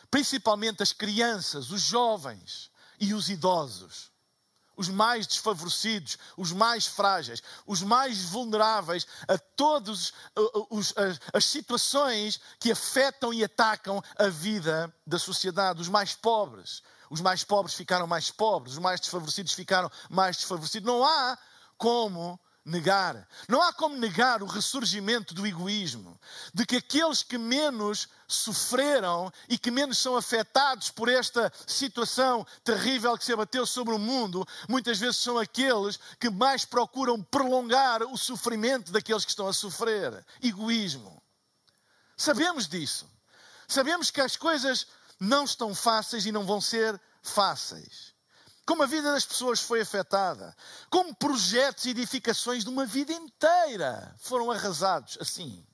principalmente 0.10 0.82
as 0.82 0.94
crianças, 0.94 1.72
os 1.72 1.82
jovens, 1.82 2.72
e 3.00 3.14
os 3.14 3.30
idosos, 3.30 4.12
os 4.78 4.88
mais 4.88 5.26
desfavorecidos, 5.26 6.18
os 6.38 6.54
mais 6.54 6.86
frágeis, 6.86 7.42
os 7.66 7.82
mais 7.82 8.24
vulneráveis 8.26 9.08
a 9.28 9.38
todas 9.38 10.14
as 11.34 11.46
situações 11.46 12.40
que 12.60 12.72
afetam 12.72 13.34
e 13.34 13.44
atacam 13.44 14.02
a 14.18 14.28
vida 14.28 14.94
da 15.06 15.18
sociedade, 15.18 15.82
os 15.82 15.90
mais 15.90 16.14
pobres. 16.14 16.84
Os 17.10 17.22
mais 17.22 17.44
pobres 17.44 17.74
ficaram 17.74 18.06
mais 18.06 18.30
pobres, 18.30 18.74
os 18.74 18.80
mais 18.80 19.00
desfavorecidos 19.00 19.54
ficaram 19.54 19.90
mais 20.10 20.38
desfavorecidos. 20.38 20.88
Não 20.88 21.04
há 21.04 21.38
como 21.78 22.40
negar. 22.68 23.28
Não 23.48 23.62
há 23.62 23.72
como 23.72 23.98
negar 23.98 24.44
o 24.44 24.46
ressurgimento 24.46 25.34
do 25.34 25.48
egoísmo, 25.48 26.20
de 26.54 26.66
que 26.66 26.76
aqueles 26.76 27.24
que 27.24 27.38
menos 27.38 28.08
sofreram 28.28 29.32
e 29.48 29.58
que 29.58 29.72
menos 29.72 29.98
são 29.98 30.18
afetados 30.18 30.92
por 30.92 31.08
esta 31.08 31.52
situação 31.66 32.46
terrível 32.64 33.18
que 33.18 33.24
se 33.24 33.32
abateu 33.32 33.66
sobre 33.66 33.94
o 33.94 34.00
mundo, 34.00 34.46
muitas 34.68 35.00
vezes 35.00 35.18
são 35.18 35.38
aqueles 35.38 35.98
que 36.20 36.30
mais 36.30 36.66
procuram 36.66 37.24
prolongar 37.24 38.04
o 38.04 38.18
sofrimento 38.18 38.92
daqueles 38.92 39.24
que 39.24 39.32
estão 39.32 39.48
a 39.48 39.54
sofrer. 39.54 40.26
Egoísmo. 40.44 41.24
Sabemos 42.18 42.68
disso. 42.68 43.10
Sabemos 43.68 44.12
que 44.12 44.22
as 44.22 44.36
coisas 44.36 44.88
não 45.20 45.46
estão 45.46 45.74
fáceis 45.74 46.26
e 46.26 46.32
não 46.32 46.46
vão 46.46 46.60
ser 46.60 47.00
fáceis 47.22 48.17
como 48.68 48.84
a 48.84 48.86
vida 48.86 49.14
das 49.14 49.26
pessoas 49.26 49.62
foi 49.62 49.80
afetada, 49.82 50.56
como 50.90 51.16
projetos 51.16 51.86
e 51.86 51.92
edificações 51.92 52.66
de 52.66 52.70
uma 52.70 52.86
vida 52.86 53.14
inteira 53.14 54.14
foram 54.20 54.52
arrasados 54.52 55.18
assim, 55.22 55.66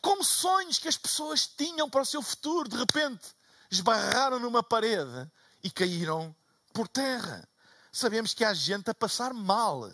como 0.00 0.24
sonhos 0.24 0.78
que 0.78 0.88
as 0.88 0.96
pessoas 0.96 1.46
tinham 1.46 1.88
para 1.88 2.00
o 2.00 2.06
seu 2.06 2.22
futuro, 2.22 2.66
de 2.66 2.78
repente 2.78 3.28
esbarraram 3.70 4.38
numa 4.38 4.62
parede 4.62 5.30
e 5.62 5.70
caíram 5.70 6.34
por 6.72 6.88
terra. 6.88 7.46
Sabemos 7.92 8.32
que 8.32 8.44
há 8.44 8.54
gente 8.54 8.88
a 8.90 8.94
passar 8.94 9.34
mal. 9.34 9.90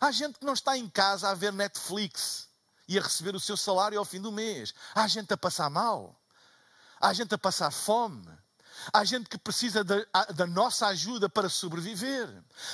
Há 0.00 0.10
gente 0.10 0.38
que 0.38 0.46
não 0.46 0.54
está 0.54 0.78
em 0.78 0.88
casa 0.88 1.28
a 1.28 1.34
ver 1.34 1.52
Netflix 1.52 2.48
e 2.88 2.98
a 2.98 3.02
receber 3.02 3.34
o 3.34 3.40
seu 3.40 3.56
salário 3.56 3.98
ao 3.98 4.04
fim 4.04 4.20
do 4.20 4.32
mês. 4.32 4.72
Há 4.94 5.06
gente 5.06 5.32
a 5.34 5.36
passar 5.36 5.68
mal. 5.68 6.18
Há 6.98 7.12
gente 7.12 7.34
a 7.34 7.38
passar 7.38 7.70
fome. 7.70 8.26
Há 8.92 9.04
gente 9.04 9.28
que 9.28 9.38
precisa 9.38 9.84
da, 9.84 10.04
da, 10.34 10.46
nossa 10.46 10.86
ajuda 10.88 11.28
para 11.28 11.48
sobreviver. 11.48 12.28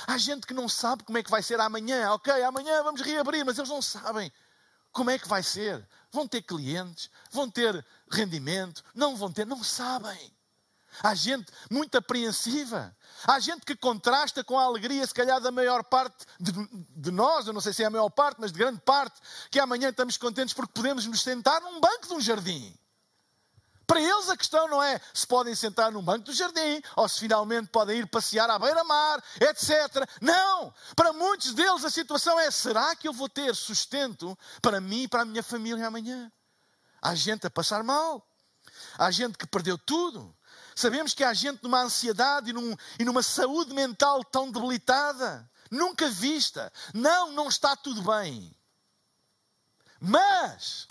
Há 0.05 0.17
gente 0.17 0.47
que 0.47 0.53
não 0.53 0.69
sabe 0.69 1.03
como 1.03 1.17
é 1.17 1.23
que 1.23 1.31
vai 1.31 1.43
ser 1.43 1.59
amanhã. 1.59 2.11
Ok, 2.11 2.31
amanhã 2.43 2.83
vamos 2.83 3.01
reabrir, 3.01 3.45
mas 3.45 3.57
eles 3.57 3.69
não 3.69 3.81
sabem 3.81 4.31
como 4.91 5.09
é 5.09 5.19
que 5.19 5.27
vai 5.27 5.43
ser. 5.43 5.87
Vão 6.11 6.27
ter 6.27 6.41
clientes, 6.41 7.09
vão 7.31 7.49
ter 7.49 7.85
rendimento, 8.09 8.83
não 8.95 9.15
vão 9.15 9.31
ter, 9.31 9.45
não 9.45 9.63
sabem. 9.63 10.33
Há 11.03 11.13
gente 11.13 11.51
muito 11.69 11.95
apreensiva. 11.97 12.95
Há 13.25 13.39
gente 13.39 13.65
que 13.65 13.75
contrasta 13.75 14.43
com 14.43 14.57
a 14.57 14.63
alegria, 14.63 15.05
se 15.05 15.13
calhar, 15.13 15.39
da 15.39 15.51
maior 15.51 15.83
parte 15.83 16.25
de, 16.39 16.51
de, 16.95 17.11
nós, 17.11 17.45
eu 17.45 17.53
não 17.53 17.61
sei 17.61 17.73
se 17.73 17.83
é 17.83 17.85
a 17.85 17.89
maior 17.89 18.09
parte, 18.09 18.39
mas 18.39 18.51
de 18.51 18.57
grande 18.57 18.81
parte, 18.81 19.19
que 19.51 19.59
amanhã 19.59 19.89
estamos 19.89 20.17
contentes 20.17 20.53
porque 20.53 20.73
podemos 20.73 21.05
nos 21.05 21.21
sentar 21.21 21.61
num 21.61 21.79
banco 21.79 22.07
de 22.07 22.13
um 22.13 22.21
jardim. 22.21 22.75
Para 23.87 24.01
eles 24.01 24.29
a 24.29 24.35
questão 24.35 24.67
não 24.67 24.83
é 24.83 24.99
se 25.13 25.25
podem 25.25 25.55
sentar 25.55 25.93
num 25.93 26.03
banco 26.03 26.25
do 26.25 26.33
jardim 26.33 26.81
ou 26.97 27.07
se 27.07 27.21
finalmente 27.21 27.69
podem 27.69 27.99
ir 27.99 28.07
passear 28.07 28.49
à 28.49 28.59
beira-mar, 28.59 29.23
etc. 29.39 30.05
Não! 30.21 30.73
Para 30.93 31.13
muitos 31.13 31.53
deles 31.53 31.85
a 31.85 31.89
situação 31.89 32.37
é: 32.37 32.51
será 32.51 32.93
que 32.97 33.07
eu 33.07 33.13
vou 33.13 33.29
ter 33.29 33.55
sustento 33.55 34.37
para 34.61 34.81
mim 34.81 35.03
e 35.03 35.07
para 35.07 35.21
a 35.21 35.25
minha 35.25 35.41
família 35.41 35.87
amanhã? 35.87 36.29
Há 37.01 37.15
gente 37.15 37.47
a 37.47 37.49
passar 37.49 37.81
mal. 37.81 38.27
Há 38.97 39.09
gente 39.09 39.37
que 39.37 39.47
perdeu 39.47 39.77
tudo. 39.77 40.35
Sabemos 40.75 41.13
que 41.13 41.23
há 41.23 41.33
gente 41.33 41.63
numa 41.63 41.81
ansiedade 41.81 42.49
e, 42.49 42.53
num, 42.53 42.75
e 42.99 43.05
numa 43.05 43.23
saúde 43.23 43.73
mental 43.73 44.23
tão 44.23 44.51
debilitada, 44.51 45.49
nunca 45.71 46.09
vista. 46.09 46.71
Não, 46.93 47.31
não 47.31 47.47
está 47.47 47.75
tudo 47.75 48.01
bem. 48.01 48.55
Mas 49.99 50.85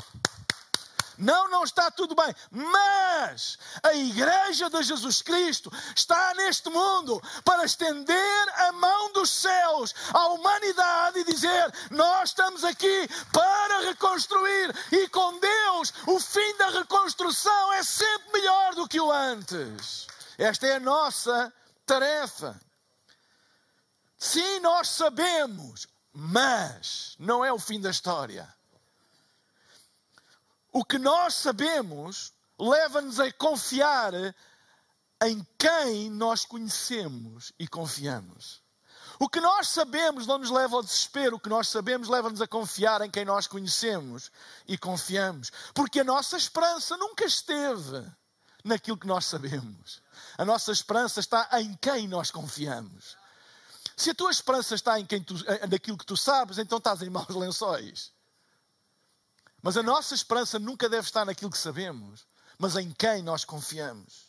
não, 1.18 1.48
não 1.50 1.64
está 1.64 1.90
tudo 1.90 2.14
bem. 2.14 2.34
Mas 2.50 3.58
a 3.82 3.94
Igreja 3.94 4.68
de 4.68 4.82
Jesus 4.82 5.22
Cristo 5.22 5.72
está 5.94 6.34
neste 6.34 6.68
mundo 6.68 7.20
para 7.44 7.64
estender 7.64 8.48
a 8.54 8.72
mão 8.72 9.12
dos 9.12 9.30
céus 9.30 9.94
à 10.12 10.26
humanidade 10.28 11.20
e 11.20 11.24
dizer: 11.24 11.72
Nós 11.90 12.30
estamos 12.30 12.64
aqui 12.64 13.08
para 13.32 13.80
reconstruir. 13.88 14.74
E 14.92 15.08
com 15.08 15.38
Deus, 15.38 15.92
o 16.06 16.20
fim 16.20 16.56
da 16.58 16.70
reconstrução 16.70 17.72
é 17.72 17.82
sempre 17.82 18.32
melhor 18.32 18.74
do 18.74 18.88
que 18.88 19.00
o 19.00 19.10
antes. 19.10 20.06
Esta 20.38 20.66
é 20.66 20.76
a 20.76 20.80
nossa 20.80 21.52
tarefa. 21.84 22.60
Sim, 24.18 24.60
nós 24.60 24.88
sabemos, 24.88 25.86
mas 26.12 27.14
não 27.18 27.44
é 27.44 27.52
o 27.52 27.58
fim 27.58 27.80
da 27.80 27.90
história. 27.90 28.55
O 30.76 30.84
que 30.84 30.98
nós 30.98 31.32
sabemos 31.32 32.34
leva-nos 32.58 33.18
a 33.18 33.32
confiar 33.32 34.12
em 35.24 35.42
quem 35.58 36.10
nós 36.10 36.44
conhecemos 36.44 37.50
e 37.58 37.66
confiamos. 37.66 38.60
O 39.18 39.26
que 39.26 39.40
nós 39.40 39.68
sabemos 39.68 40.26
não 40.26 40.36
nos 40.36 40.50
leva 40.50 40.76
ao 40.76 40.82
desespero, 40.82 41.36
o 41.36 41.40
que 41.40 41.48
nós 41.48 41.68
sabemos 41.68 42.08
leva-nos 42.08 42.42
a 42.42 42.46
confiar 42.46 43.00
em 43.00 43.10
quem 43.10 43.24
nós 43.24 43.46
conhecemos 43.46 44.30
e 44.68 44.76
confiamos. 44.76 45.50
Porque 45.72 46.00
a 46.00 46.04
nossa 46.04 46.36
esperança 46.36 46.94
nunca 46.98 47.24
esteve 47.24 48.06
naquilo 48.62 48.98
que 48.98 49.06
nós 49.06 49.24
sabemos. 49.24 50.02
A 50.36 50.44
nossa 50.44 50.72
esperança 50.72 51.20
está 51.20 51.48
em 51.58 51.72
quem 51.76 52.06
nós 52.06 52.30
confiamos. 52.30 53.16
Se 53.96 54.10
a 54.10 54.14
tua 54.14 54.30
esperança 54.30 54.74
está 54.74 55.00
em 55.00 55.06
quem 55.06 55.22
tu, 55.22 55.36
naquilo 55.70 55.96
que 55.96 56.04
tu 56.04 56.18
sabes, 56.18 56.58
então 56.58 56.76
estás 56.76 57.00
em 57.00 57.08
maus 57.08 57.30
lençóis. 57.30 58.14
Mas 59.62 59.76
a 59.76 59.82
nossa 59.82 60.14
esperança 60.14 60.58
nunca 60.58 60.88
deve 60.88 61.06
estar 61.06 61.24
naquilo 61.24 61.50
que 61.50 61.58
sabemos, 61.58 62.26
mas 62.58 62.76
em 62.76 62.92
quem 62.92 63.22
nós 63.22 63.44
confiamos. 63.44 64.26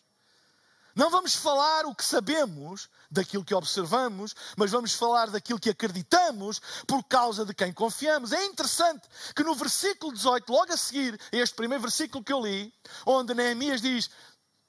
Não 0.98 1.12
vamos 1.12 1.36
falar 1.36 1.86
o 1.86 1.94
que 1.94 2.04
sabemos 2.04 2.90
daquilo 3.12 3.46
que 3.46 3.54
observamos, 3.54 4.36
mas 4.58 4.72
vamos 4.72 4.96
falar 4.96 5.30
daquilo 5.30 5.60
que 5.60 5.70
acreditamos 5.70 6.60
por 6.88 7.04
causa 7.04 7.46
de 7.46 7.54
quem 7.54 7.72
confiamos. 7.72 8.32
É 8.32 8.44
interessante 8.46 9.08
que 9.36 9.44
no 9.44 9.54
versículo 9.54 10.12
18, 10.12 10.52
logo 10.52 10.74
a 10.74 10.76
seguir, 10.76 11.20
este 11.32 11.56
primeiro 11.56 11.84
versículo 11.84 12.24
que 12.24 12.34
eu 12.34 12.42
li, 12.42 12.74
onde 13.06 13.36
Neemias 13.36 13.80
diz: 13.80 14.10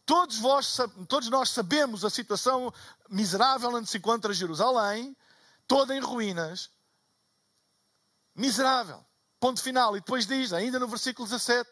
Todos, 0.05 0.39
vós, 0.39 0.77
todos 1.09 1.31
nós 1.31 1.49
sabemos 1.49 2.05
a 2.05 2.11
situação 2.11 2.71
miserável 3.09 3.71
onde 3.75 3.89
se 3.89 3.97
encontra 3.97 4.35
Jerusalém, 4.35 5.17
toda 5.67 5.97
em 5.97 6.01
ruínas. 6.01 6.69
Miserável. 8.35 9.03
Ponto 9.41 9.63
final. 9.63 9.97
E 9.97 10.01
depois 10.01 10.27
diz, 10.27 10.53
ainda 10.53 10.79
no 10.79 10.89
versículo 10.89 11.29
17: 11.29 11.69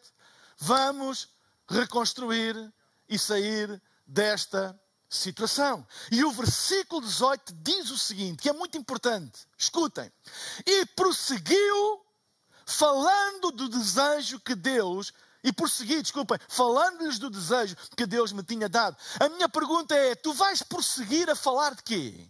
Vamos 0.59 1.29
reconstruir 1.69 2.73
e 3.09 3.19
sair 3.19 3.81
desta 4.07 4.79
situação. 5.09 5.87
E 6.11 6.25
o 6.25 6.31
versículo 6.31 7.01
18 7.01 7.53
diz 7.55 7.91
o 7.91 7.99
seguinte, 7.99 8.43
que 8.43 8.49
é 8.49 8.53
muito 8.53 8.77
importante. 8.77 9.47
Escutem. 9.57 10.11
E 10.65 10.87
prosseguiu 10.87 12.05
falando 12.65 13.53
do 13.53 13.69
desejo 13.69 14.41
que 14.41 14.55
Deus 14.55 15.13
e 15.43 15.53
prosseguir, 15.53 16.03
desculpem, 16.03 16.39
falando-lhes 16.49 17.21
do 17.21 17.31
desejo 17.31 17.77
que 17.97 18.05
Deus 18.05 18.33
me 18.33 18.43
tinha 18.43 18.69
dado. 18.69 18.97
A 19.21 19.29
minha 19.29 19.49
pergunta 19.49 19.95
é: 19.95 20.15
tu 20.17 20.33
vais 20.33 20.63
prosseguir 20.63 21.31
a 21.31 21.37
falar 21.37 21.75
de 21.75 21.83
quê? 21.85 22.29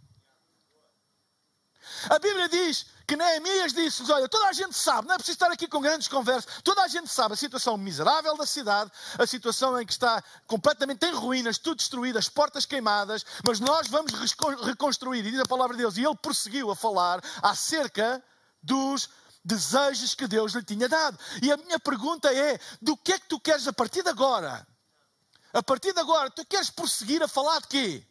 A 2.08 2.18
Bíblia 2.18 2.48
diz 2.48 2.86
que 3.06 3.16
Neemias 3.16 3.72
disse-lhes: 3.72 4.10
Olha, 4.10 4.28
toda 4.28 4.46
a 4.48 4.52
gente 4.52 4.74
sabe, 4.74 5.06
não 5.06 5.14
é 5.14 5.18
preciso 5.18 5.36
estar 5.36 5.50
aqui 5.50 5.66
com 5.68 5.80
grandes 5.80 6.08
conversas, 6.08 6.60
toda 6.62 6.82
a 6.82 6.88
gente 6.88 7.08
sabe 7.08 7.34
a 7.34 7.36
situação 7.36 7.76
miserável 7.76 8.36
da 8.36 8.46
cidade, 8.46 8.90
a 9.18 9.26
situação 9.26 9.80
em 9.80 9.86
que 9.86 9.92
está 9.92 10.22
completamente 10.46 11.06
em 11.06 11.14
ruínas, 11.14 11.58
tudo 11.58 11.78
destruído, 11.78 12.18
as 12.18 12.28
portas 12.28 12.66
queimadas, 12.66 13.24
mas 13.46 13.60
nós 13.60 13.88
vamos 13.88 14.12
reconstruir. 14.62 15.24
E 15.24 15.30
diz 15.30 15.40
a 15.40 15.46
palavra 15.46 15.76
de 15.76 15.82
Deus, 15.82 15.96
e 15.96 16.04
ele 16.04 16.16
prosseguiu 16.16 16.70
a 16.70 16.76
falar 16.76 17.20
acerca 17.42 18.22
dos 18.62 19.08
desejos 19.44 20.14
que 20.14 20.26
Deus 20.26 20.52
lhe 20.52 20.64
tinha 20.64 20.88
dado. 20.88 21.18
E 21.40 21.52
a 21.52 21.56
minha 21.56 21.78
pergunta 21.78 22.32
é: 22.32 22.58
do 22.82 22.96
que 22.96 23.12
é 23.12 23.18
que 23.18 23.28
tu 23.28 23.38
queres 23.38 23.66
a 23.68 23.72
partir 23.72 24.02
de 24.02 24.10
agora? 24.10 24.66
A 25.52 25.62
partir 25.62 25.92
de 25.92 26.00
agora, 26.00 26.30
tu 26.30 26.44
queres 26.44 26.68
prosseguir 26.68 27.22
a 27.22 27.28
falar 27.28 27.60
de 27.60 27.68
quê? 27.68 28.06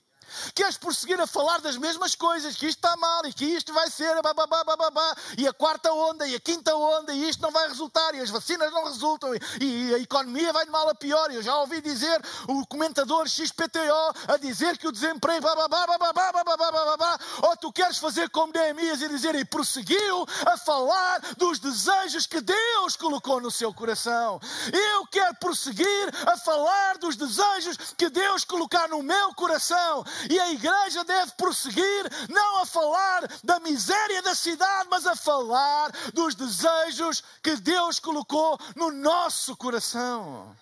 Queres 0.53 0.77
prosseguir 0.77 1.19
a 1.19 1.27
falar 1.27 1.59
das 1.59 1.77
mesmas 1.77 2.15
coisas, 2.15 2.55
que 2.55 2.67
isto 2.67 2.77
está 2.77 2.95
mal 2.97 3.25
e 3.25 3.33
que 3.33 3.45
isto 3.45 3.73
vai 3.73 3.89
ser, 3.89 4.21
bababá, 4.21 4.63
bababá, 4.63 5.15
e 5.38 5.47
a 5.47 5.53
quarta 5.53 5.91
onda 5.91 6.27
e 6.27 6.35
a 6.35 6.39
quinta 6.39 6.75
onda, 6.75 7.13
e 7.13 7.29
isto 7.29 7.41
não 7.41 7.51
vai 7.51 7.67
resultar, 7.67 8.13
e 8.15 8.21
as 8.21 8.29
vacinas 8.29 8.71
não 8.71 8.85
resultam, 8.85 9.33
e, 9.33 9.39
e 9.61 9.95
a 9.95 9.99
economia 9.99 10.51
vai 10.53 10.65
de 10.65 10.71
mal 10.71 10.89
a 10.89 10.95
pior. 10.95 11.31
Eu 11.31 11.41
já 11.41 11.57
ouvi 11.57 11.81
dizer 11.81 12.21
o 12.47 12.65
comentador 12.67 13.27
XPTO 13.27 14.13
a 14.27 14.38
dizer 14.38 14.77
que 14.77 14.88
o 14.88 14.91
desemprego, 14.91 15.41
bababá, 15.41 15.88
bababá, 15.88 16.31
bababá, 16.31 16.71
bababá, 16.71 17.19
ou 17.43 17.57
tu 17.57 17.71
queres 17.71 17.97
fazer 17.97 18.29
como 18.29 18.53
Neemias 18.53 19.01
e 19.01 19.09
dizer, 19.09 19.35
e 19.35 19.45
prosseguiu 19.45 20.25
a 20.45 20.57
falar 20.57 21.21
dos 21.38 21.59
desejos 21.59 22.25
que 22.25 22.41
Deus 22.41 22.95
colocou 22.95 23.39
no 23.41 23.51
seu 23.51 23.73
coração. 23.73 24.39
Eu 24.71 25.07
quero 25.07 25.35
prosseguir 25.35 26.13
a 26.27 26.38
falar 26.38 26.97
dos 26.97 27.15
desejos 27.15 27.77
que 27.97 28.09
Deus 28.09 28.43
colocar 28.43 28.88
no 28.89 29.03
meu 29.03 29.33
coração. 29.33 30.03
E 30.30 30.39
a 30.39 30.51
igreja 30.51 31.04
deve 31.04 31.32
prosseguir 31.34 32.30
não 32.30 32.62
a 32.62 32.65
falar 32.65 33.28
da 33.43 33.60
miséria 33.60 34.21
da 34.21 34.36
cidade, 34.36 34.89
mas 34.89 35.06
a 35.06 35.15
falar 35.15 35.91
dos 36.13 36.36
desejos 36.36 37.23
que 37.41 37.56
Deus 37.58 37.99
colocou 37.99 38.60
no 38.75 38.91
nosso 38.91 39.56
coração. 39.56 40.56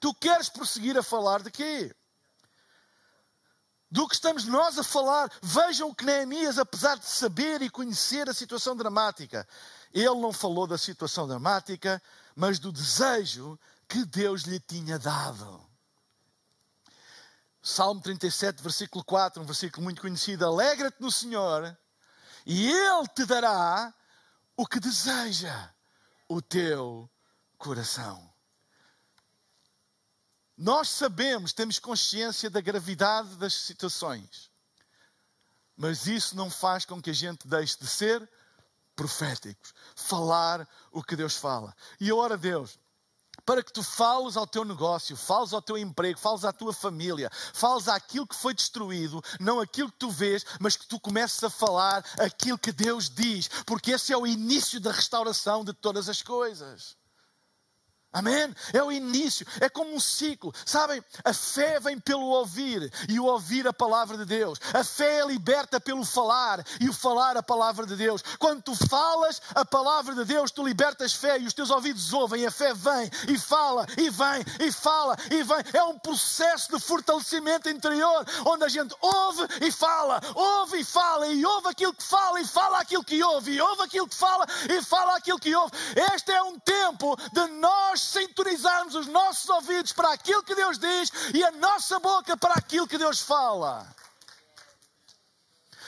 Tu 0.00 0.14
queres 0.14 0.48
prosseguir 0.48 0.96
a 0.96 1.02
falar 1.02 1.42
de 1.42 1.50
quê? 1.50 1.94
Do 3.90 4.06
que 4.06 4.14
estamos 4.14 4.44
nós 4.44 4.78
a 4.78 4.84
falar. 4.84 5.30
Vejam 5.42 5.94
que 5.94 6.04
Neemias, 6.04 6.58
apesar 6.58 6.98
de 6.98 7.06
saber 7.06 7.62
e 7.62 7.70
conhecer 7.70 8.28
a 8.28 8.34
situação 8.34 8.76
dramática, 8.76 9.48
ele 9.92 10.20
não 10.20 10.32
falou 10.32 10.66
da 10.66 10.76
situação 10.76 11.26
dramática, 11.26 12.00
mas 12.36 12.58
do 12.58 12.70
desejo 12.70 13.58
que 13.88 14.04
Deus 14.04 14.42
lhe 14.42 14.60
tinha 14.60 14.98
dado. 14.98 15.67
Salmo 17.68 18.00
37, 18.00 18.62
versículo 18.62 19.04
4, 19.04 19.42
um 19.42 19.44
versículo 19.44 19.84
muito 19.84 20.00
conhecido: 20.00 20.46
Alegra-te 20.46 21.02
no 21.02 21.12
Senhor, 21.12 21.76
e 22.46 22.66
Ele 22.66 23.06
te 23.14 23.26
dará 23.26 23.92
o 24.56 24.66
que 24.66 24.80
deseja 24.80 25.70
o 26.26 26.40
teu 26.40 27.10
coração. 27.58 28.32
Nós 30.56 30.88
sabemos, 30.88 31.52
temos 31.52 31.78
consciência 31.78 32.48
da 32.48 32.62
gravidade 32.62 33.36
das 33.36 33.52
situações, 33.52 34.50
mas 35.76 36.06
isso 36.06 36.34
não 36.34 36.50
faz 36.50 36.86
com 36.86 37.02
que 37.02 37.10
a 37.10 37.14
gente 37.14 37.46
deixe 37.46 37.78
de 37.78 37.86
ser 37.86 38.26
proféticos, 38.96 39.74
falar 39.94 40.66
o 40.90 41.04
que 41.04 41.14
Deus 41.14 41.36
fala. 41.36 41.76
E 42.00 42.10
ora, 42.10 42.38
Deus, 42.38 42.78
para 43.48 43.62
que 43.62 43.72
tu 43.72 43.82
fales 43.82 44.36
ao 44.36 44.46
teu 44.46 44.62
negócio, 44.62 45.16
fales 45.16 45.54
ao 45.54 45.62
teu 45.62 45.78
emprego, 45.78 46.18
fales 46.18 46.44
à 46.44 46.52
tua 46.52 46.70
família, 46.70 47.30
fales 47.54 47.88
àquilo 47.88 48.26
que 48.26 48.36
foi 48.36 48.52
destruído, 48.52 49.24
não 49.40 49.58
aquilo 49.58 49.90
que 49.90 49.98
tu 49.98 50.10
vês, 50.10 50.44
mas 50.60 50.76
que 50.76 50.86
tu 50.86 51.00
comeces 51.00 51.42
a 51.42 51.48
falar 51.48 52.04
aquilo 52.18 52.58
que 52.58 52.70
Deus 52.70 53.08
diz, 53.08 53.48
porque 53.64 53.92
esse 53.92 54.12
é 54.12 54.16
o 54.18 54.26
início 54.26 54.78
da 54.78 54.92
restauração 54.92 55.64
de 55.64 55.72
todas 55.72 56.10
as 56.10 56.20
coisas. 56.20 56.94
Amém? 58.10 58.54
É 58.72 58.82
o 58.82 58.90
início, 58.90 59.46
é 59.60 59.68
como 59.68 59.94
um 59.94 60.00
ciclo. 60.00 60.50
Sabem, 60.64 61.04
a 61.22 61.34
fé 61.34 61.78
vem 61.78 62.00
pelo 62.00 62.24
ouvir 62.24 62.90
e 63.06 63.20
o 63.20 63.26
ouvir 63.26 63.68
a 63.68 63.72
palavra 63.72 64.16
de 64.16 64.24
Deus. 64.24 64.58
A 64.72 64.82
fé 64.82 65.18
é 65.18 65.26
liberta 65.26 65.78
pelo 65.78 66.06
falar 66.06 66.64
e 66.80 66.88
o 66.88 66.92
falar 66.92 67.36
a 67.36 67.42
palavra 67.42 67.84
de 67.84 67.94
Deus. 67.96 68.22
Quando 68.38 68.62
tu 68.62 68.74
falas 68.74 69.42
a 69.54 69.62
palavra 69.62 70.14
de 70.14 70.24
Deus, 70.24 70.50
tu 70.50 70.64
libertas 70.64 71.12
fé 71.12 71.38
e 71.38 71.46
os 71.46 71.52
teus 71.52 71.68
ouvidos 71.68 72.14
ouvem. 72.14 72.46
A 72.46 72.50
fé 72.50 72.72
vem 72.72 73.10
e 73.28 73.38
fala 73.38 73.86
e 73.98 74.08
vem 74.08 74.42
e 74.58 74.72
fala 74.72 75.14
e 75.30 75.42
vem. 75.42 75.58
É 75.74 75.82
um 75.82 75.98
processo 75.98 76.72
de 76.74 76.80
fortalecimento 76.82 77.68
interior 77.68 78.24
onde 78.46 78.64
a 78.64 78.68
gente 78.68 78.96
ouve 79.02 79.46
e 79.60 79.70
fala, 79.70 80.18
ouve 80.34 80.80
e 80.80 80.84
fala 80.84 81.26
e 81.26 81.44
ouve 81.44 81.68
aquilo 81.68 81.92
que 81.92 82.02
fala 82.02 82.40
e 82.40 82.46
fala 82.46 82.80
aquilo 82.80 83.04
que 83.04 83.22
ouve 83.22 83.52
e 83.52 83.60
ouve 83.60 83.82
aquilo 83.82 84.08
que 84.08 84.16
fala 84.16 84.46
e 84.70 84.82
fala 84.82 85.14
aquilo 85.14 85.38
que 85.38 85.54
ouve. 85.54 85.72
Este 86.14 86.32
é 86.32 86.42
um 86.42 86.58
tempo 86.58 87.14
de 87.32 87.46
nós 87.60 87.97
nós 87.98 88.00
sintonizarmos 88.00 88.94
os 88.94 89.06
nossos 89.08 89.48
ouvidos 89.50 89.92
para 89.92 90.12
aquilo 90.12 90.42
que 90.42 90.54
Deus 90.54 90.78
diz 90.78 91.10
e 91.34 91.42
a 91.42 91.50
nossa 91.52 91.98
boca 91.98 92.36
para 92.36 92.54
aquilo 92.54 92.86
que 92.86 92.96
Deus 92.96 93.20
fala. 93.20 93.86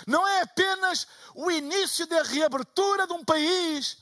Não 0.07 0.27
é 0.27 0.43
apenas 0.43 1.07
o 1.35 1.51
início 1.51 2.07
da 2.07 2.23
reabertura 2.23 3.07
de 3.07 3.13
um 3.13 3.25
país, 3.25 3.99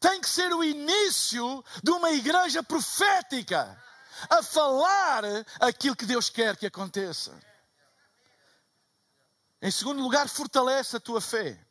tem 0.00 0.20
que 0.20 0.28
ser 0.28 0.52
o 0.52 0.64
início 0.64 1.64
de 1.82 1.92
uma 1.92 2.10
igreja 2.10 2.62
profética 2.62 3.80
a 4.28 4.42
falar 4.42 5.22
aquilo 5.60 5.94
que 5.94 6.06
Deus 6.06 6.28
quer 6.28 6.56
que 6.56 6.66
aconteça. 6.66 7.32
Em 9.60 9.70
segundo 9.70 10.02
lugar, 10.02 10.28
fortalece 10.28 10.96
a 10.96 11.00
tua 11.00 11.20
fé. 11.20 11.64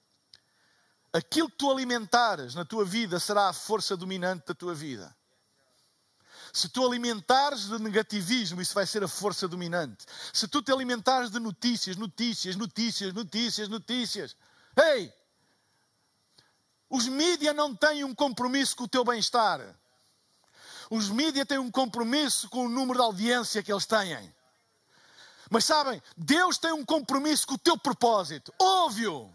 Aquilo 1.11 1.49
que 1.49 1.57
tu 1.57 1.69
alimentares 1.69 2.55
na 2.55 2.63
tua 2.63 2.85
vida 2.85 3.19
será 3.19 3.49
a 3.49 3.53
força 3.53 3.97
dominante 3.97 4.45
da 4.47 4.53
tua 4.53 4.73
vida. 4.73 5.13
Se 6.53 6.67
tu 6.67 6.85
alimentares 6.85 7.67
de 7.67 7.79
negativismo, 7.79 8.61
isso 8.61 8.73
vai 8.73 8.85
ser 8.85 9.03
a 9.03 9.07
força 9.07 9.47
dominante. 9.47 10.05
Se 10.33 10.47
tu 10.47 10.61
te 10.61 10.71
alimentares 10.71 11.31
de 11.31 11.39
notícias, 11.39 11.95
notícias, 11.95 12.55
notícias, 12.55 13.13
notícias, 13.13 13.69
notícias. 13.69 14.35
Ei! 14.75 15.13
Os 16.89 17.07
mídias 17.07 17.55
não 17.55 17.73
têm 17.73 18.03
um 18.03 18.13
compromisso 18.13 18.75
com 18.75 18.83
o 18.83 18.87
teu 18.87 19.05
bem-estar. 19.05 19.61
Os 20.89 21.09
mídias 21.09 21.47
têm 21.47 21.57
um 21.57 21.71
compromisso 21.71 22.49
com 22.49 22.65
o 22.65 22.69
número 22.69 22.99
de 22.99 23.05
audiência 23.05 23.63
que 23.63 23.71
eles 23.71 23.85
têm. 23.85 24.33
Mas 25.49 25.63
sabem, 25.63 26.01
Deus 26.17 26.57
tem 26.57 26.73
um 26.73 26.83
compromisso 26.83 27.47
com 27.47 27.53
o 27.53 27.57
teu 27.57 27.77
propósito. 27.77 28.53
Ouve-o. 28.59 29.33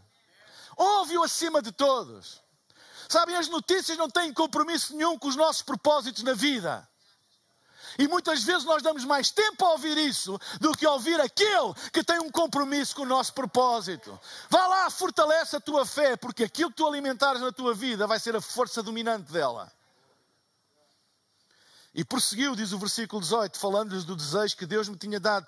Ouve-o 0.77 1.23
acima 1.23 1.63
de 1.63 1.73
todos. 1.73 2.43
Sabem, 3.09 3.37
as 3.37 3.49
notícias 3.49 3.97
não 3.97 4.11
têm 4.11 4.35
compromisso 4.35 4.95
nenhum 4.95 5.19
com 5.19 5.29
os 5.29 5.37
nossos 5.37 5.63
propósitos 5.63 6.23
na 6.23 6.35
vida. 6.35 6.87
E 7.99 8.07
muitas 8.09 8.43
vezes 8.43 8.65
nós 8.65 8.83
damos 8.83 9.05
mais 9.05 9.31
tempo 9.31 9.65
a 9.65 9.73
ouvir 9.73 9.97
isso 9.97 10.39
do 10.61 10.73
que 10.77 10.85
a 10.85 10.93
ouvir 10.93 11.21
aquele 11.21 11.73
que 11.93 12.05
tem 12.05 12.19
um 12.19 12.31
compromisso 12.31 12.95
com 12.95 13.03
o 13.03 13.07
nosso 13.07 13.33
propósito. 13.33 14.19
Vá 14.51 14.67
lá, 14.67 14.91
fortalece 14.91 15.57
a 15.57 15.61
tua 15.61 15.87
fé, 15.87 16.17
porque 16.17 16.45
aquilo 16.45 16.71
que 16.71 16.77
tu 16.77 16.87
alimentares 16.87 17.41
na 17.41 17.53
tua 17.53 17.75
vida 17.75 18.07
vai 18.07 18.21
ser 18.21 18.37
a 18.37 18.41
força 18.41 18.83
dominante 18.83 19.33
dela. 19.33 19.73
E 21.95 22.05
prosseguiu, 22.05 22.55
diz 22.55 22.73
o 22.73 22.79
versículo 22.79 23.23
18, 23.23 23.59
falando-lhes 23.59 24.05
do 24.05 24.15
desejo 24.15 24.57
que 24.57 24.67
Deus 24.67 24.87
me 24.87 24.99
tinha 24.99 25.19
dado, 25.19 25.47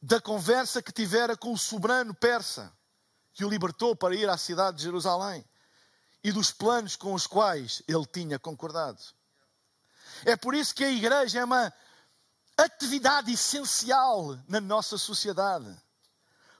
da 0.00 0.20
conversa 0.20 0.80
que 0.80 0.92
tivera 0.92 1.36
com 1.36 1.52
o 1.52 1.58
soberano 1.58 2.14
persa, 2.14 2.72
que 3.32 3.44
o 3.44 3.48
libertou 3.48 3.96
para 3.96 4.14
ir 4.14 4.28
à 4.28 4.36
cidade 4.36 4.76
de 4.76 4.84
Jerusalém, 4.84 5.44
e 6.22 6.30
dos 6.30 6.52
planos 6.52 6.94
com 6.94 7.12
os 7.12 7.26
quais 7.26 7.82
ele 7.88 8.06
tinha 8.06 8.38
concordado. 8.38 9.02
É 10.24 10.36
por 10.36 10.54
isso 10.54 10.74
que 10.74 10.84
a 10.84 10.90
igreja 10.90 11.40
é 11.40 11.44
uma 11.44 11.72
atividade 12.56 13.32
essencial 13.32 14.38
na 14.48 14.60
nossa 14.60 14.96
sociedade. 14.96 15.74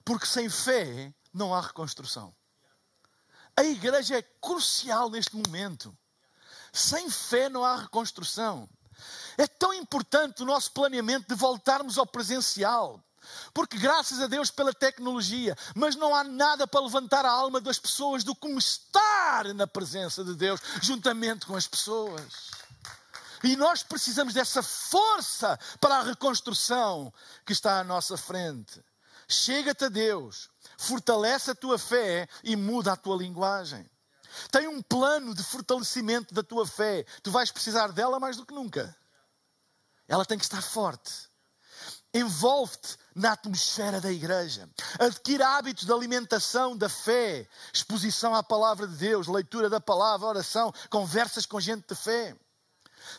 Porque 0.05 0.27
sem 0.27 0.49
fé 0.49 1.13
não 1.33 1.55
há 1.55 1.61
reconstrução. 1.61 2.35
A 3.57 3.65
igreja 3.65 4.19
é 4.19 4.23
crucial 4.23 5.09
neste 5.09 5.37
momento. 5.37 5.97
Sem 6.73 7.09
fé 7.09 7.49
não 7.49 7.65
há 7.65 7.77
reconstrução. 7.77 8.69
É 9.39 9.47
tão 9.47 9.73
importante 9.73 10.43
o 10.43 10.47
nosso 10.47 10.73
planeamento 10.73 11.29
de 11.29 11.35
voltarmos 11.35 11.99
ao 11.99 12.07
presencial. 12.07 13.03
Porque 13.53 13.79
graças 13.79 14.21
a 14.21 14.27
Deus 14.27 14.51
pela 14.51 14.73
tecnologia, 14.73 15.57
mas 15.75 15.97
não 15.97 16.15
há 16.15 16.23
nada 16.23 16.67
para 16.67 16.81
levantar 16.81 17.25
a 17.25 17.31
alma 17.31 17.61
das 17.61 17.79
pessoas 17.79 18.23
do 18.23 18.35
como 18.35 18.59
estar 18.59 19.55
na 19.55 19.67
presença 19.67 20.25
de 20.25 20.35
Deus 20.35 20.61
juntamente 20.83 21.47
com 21.47 21.57
as 21.57 21.67
pessoas. 21.67 22.23
E 23.45 23.57
nós 23.57 23.83
precisamos 23.83 24.33
dessa 24.33 24.63
força 24.63 25.59
para 25.79 25.97
a 25.97 26.03
reconstrução 26.03 27.13
que 27.45 27.53
está 27.53 27.79
à 27.79 27.85
nossa 27.85 28.17
frente. 28.17 28.83
Chega-te 29.29 29.85
a 29.85 29.89
Deus, 29.91 30.49
fortalece 30.79 31.51
a 31.51 31.55
tua 31.55 31.79
fé 31.79 32.27
e 32.43 32.57
muda 32.57 32.93
a 32.93 32.97
tua 32.97 33.17
linguagem. 33.17 33.89
Tem 34.51 34.67
um 34.67 34.81
plano 34.81 35.35
de 35.35 35.43
fortalecimento 35.43 36.33
da 36.33 36.43
tua 36.43 36.67
fé. 36.67 37.05
Tu 37.23 37.31
vais 37.31 37.51
precisar 37.51 37.93
dela 37.93 38.19
mais 38.19 38.37
do 38.37 38.47
que 38.47 38.55
nunca. 38.55 38.97
Ela 40.09 40.25
tem 40.25 40.39
que 40.39 40.45
estar 40.45 40.63
forte. 40.63 41.13
Envolve-te 42.13 42.97
na 43.15 43.33
atmosfera 43.33 44.01
da 44.01 44.11
igreja. 44.11 44.69
Adquira 44.99 45.49
hábitos 45.57 45.85
de 45.85 45.93
alimentação 45.93 46.77
da 46.77 46.89
fé, 46.89 47.47
exposição 47.73 48.35
à 48.35 48.43
palavra 48.43 48.87
de 48.87 48.97
Deus, 48.97 49.27
leitura 49.27 49.69
da 49.69 49.81
palavra, 49.81 50.29
oração, 50.29 50.73
conversas 50.89 51.45
com 51.45 51.61
gente 51.61 51.87
de 51.89 51.95
fé. 51.95 52.37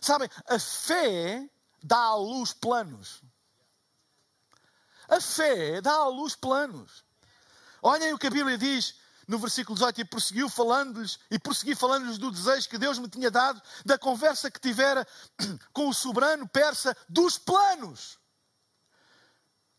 Sabem, 0.02 0.30
a 0.48 0.60
fé 0.60 1.50
dá 1.84 1.98
à 1.98 2.16
luz 2.16 2.54
planos. 2.54 3.22
A 5.08 5.22
fé 5.22 5.82
dá 5.82 5.94
à 5.94 6.08
luz 6.08 6.36
planos. 6.36 7.04
Olhem 7.82 8.14
o 8.14 8.18
que 8.18 8.28
a 8.28 8.32
Bíblia 8.32 8.58
diz 8.58 8.96
no 9.28 9.40
versículo 9.40 9.76
18: 9.76 10.02
e 10.02 10.06
prosseguiu 10.06 10.50
falando-lhes, 10.50 11.20
e 11.30 11.40
prossegui 11.40 11.76
falando-lhes 11.76 12.18
do 12.18 12.32
desejo 12.32 12.70
que 12.70 12.78
Deus 12.78 13.00
me 13.00 13.10
tinha 13.10 13.32
dado, 13.32 13.62
da 13.86 13.98
conversa 13.98 14.52
que 14.52 14.60
tivera 14.60 15.08
com 15.74 15.90
o 15.90 15.94
soberano 15.94 16.48
persa, 16.48 16.96
dos 17.10 17.38
planos. 17.38 18.20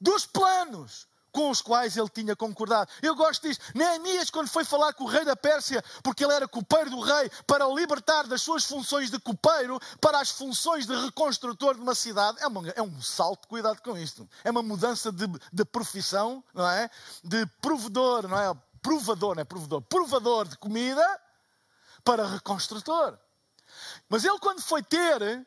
Dos 0.01 0.27
planos 0.27 1.07
com 1.37 1.51
os 1.51 1.61
quais 1.61 1.99
ele 1.99 2.09
tinha 2.09 2.35
concordado. 2.35 2.90
Eu 3.03 3.14
gosto 3.14 3.46
disso. 3.46 3.61
Neemias, 3.75 4.31
quando 4.31 4.49
foi 4.49 4.64
falar 4.64 4.94
com 4.94 5.05
o 5.05 5.07
rei 5.07 5.22
da 5.22 5.37
Pérsia, 5.37 5.85
porque 6.03 6.25
ele 6.25 6.33
era 6.33 6.49
copeiro 6.49 6.88
do 6.88 6.99
rei, 6.99 7.31
para 7.46 7.68
o 7.68 7.77
libertar 7.77 8.27
das 8.27 8.40
suas 8.40 8.64
funções 8.64 9.11
de 9.11 9.18
copeiro 9.18 9.79
para 10.01 10.18
as 10.18 10.31
funções 10.31 10.87
de 10.87 10.96
reconstrutor 10.96 11.75
de 11.75 11.83
uma 11.83 11.94
cidade, 11.94 12.38
é, 12.40 12.46
uma, 12.46 12.66
é 12.70 12.81
um 12.81 13.03
salto, 13.03 13.46
cuidado 13.49 13.83
com 13.83 13.99
isto. 13.99 14.27
É 14.42 14.51
uma 14.51 14.62
mudança 14.62 15.12
de, 15.12 15.27
de 15.53 15.64
profissão, 15.66 16.42
não 16.55 16.66
é? 16.66 16.88
De 17.22 17.44
provedor, 17.61 18.27
não 18.27 18.38
é? 18.38 18.57
Provador, 18.81 19.35
não 19.35 19.42
é 19.42 19.44
provedor, 19.44 19.83
provador 19.83 20.49
de 20.49 20.57
comida 20.57 21.20
para 22.03 22.27
reconstrutor. 22.27 23.18
Mas 24.09 24.25
ele, 24.25 24.38
quando 24.38 24.62
foi 24.62 24.83
ter 24.83 25.46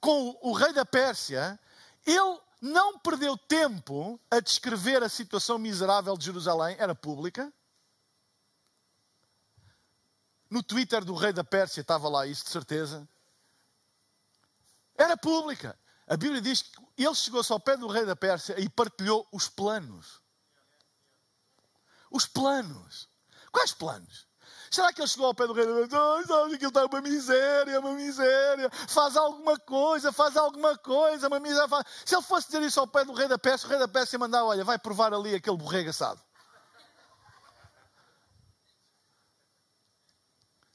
com 0.00 0.38
o 0.40 0.54
rei 0.54 0.72
da 0.72 0.86
Pérsia, 0.86 1.60
ele 2.06 2.38
não 2.60 2.98
perdeu 2.98 3.36
tempo 3.36 4.20
a 4.30 4.40
descrever 4.40 5.02
a 5.02 5.08
situação 5.08 5.58
miserável 5.58 6.16
de 6.16 6.24
Jerusalém, 6.24 6.76
era 6.78 6.94
pública. 6.94 7.52
No 10.48 10.62
Twitter 10.62 11.04
do 11.04 11.14
rei 11.14 11.32
da 11.32 11.44
Pérsia 11.44 11.80
estava 11.80 12.08
lá 12.08 12.26
isso, 12.26 12.44
de 12.44 12.50
certeza. 12.50 13.08
Era 14.94 15.16
pública. 15.16 15.78
A 16.06 16.16
Bíblia 16.16 16.40
diz 16.40 16.62
que 16.62 16.80
ele 16.96 17.14
chegou-se 17.14 17.52
ao 17.52 17.60
pé 17.60 17.76
do 17.76 17.88
rei 17.88 18.06
da 18.06 18.14
Pérsia 18.14 18.58
e 18.60 18.68
partilhou 18.68 19.26
os 19.32 19.48
planos. 19.48 20.22
Os 22.10 22.26
planos. 22.26 23.08
Quais 23.50 23.72
planos? 23.72 24.25
Será 24.76 24.92
que 24.92 25.00
ele 25.00 25.08
chegou 25.08 25.28
ao 25.28 25.34
pé 25.34 25.46
do 25.46 25.54
rei 25.54 25.64
e 25.64 25.70
oh, 25.70 26.54
aquilo 26.54 26.68
está 26.68 26.84
uma 26.84 27.00
miséria, 27.00 27.80
uma 27.80 27.94
miséria, 27.94 28.68
faz 28.86 29.16
alguma 29.16 29.58
coisa, 29.58 30.12
faz 30.12 30.36
alguma 30.36 30.76
coisa, 30.76 31.28
uma 31.28 31.40
miséria. 31.40 31.66
Faz... 31.66 31.86
Se 32.04 32.14
ele 32.14 32.22
fosse 32.22 32.48
dizer 32.48 32.60
isso 32.60 32.78
ao 32.78 32.86
pé 32.86 33.02
do 33.02 33.14
rei 33.14 33.26
da 33.26 33.38
peça, 33.38 33.66
o 33.66 33.70
rei 33.70 33.78
da 33.78 33.88
peça 33.88 34.16
ia 34.16 34.18
mandar: 34.18 34.44
olha, 34.44 34.64
vai 34.64 34.78
provar 34.78 35.14
ali 35.14 35.34
aquele 35.34 35.56
borrego 35.56 35.88
assado. 35.88 36.20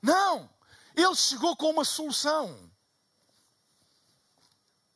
Não! 0.01 0.49
Ele 0.95 1.15
chegou 1.15 1.55
com 1.55 1.69
uma 1.69 1.85
solução 1.85 2.71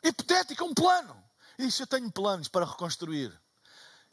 hipotética, 0.02 0.65
um 0.65 0.74
plano. 0.74 1.24
E 1.60 1.68
disse: 1.68 1.84
Eu 1.84 1.88
tenho 1.88 2.12
planos 2.12 2.48
para 2.48 2.65
reconstruir. 2.65 3.39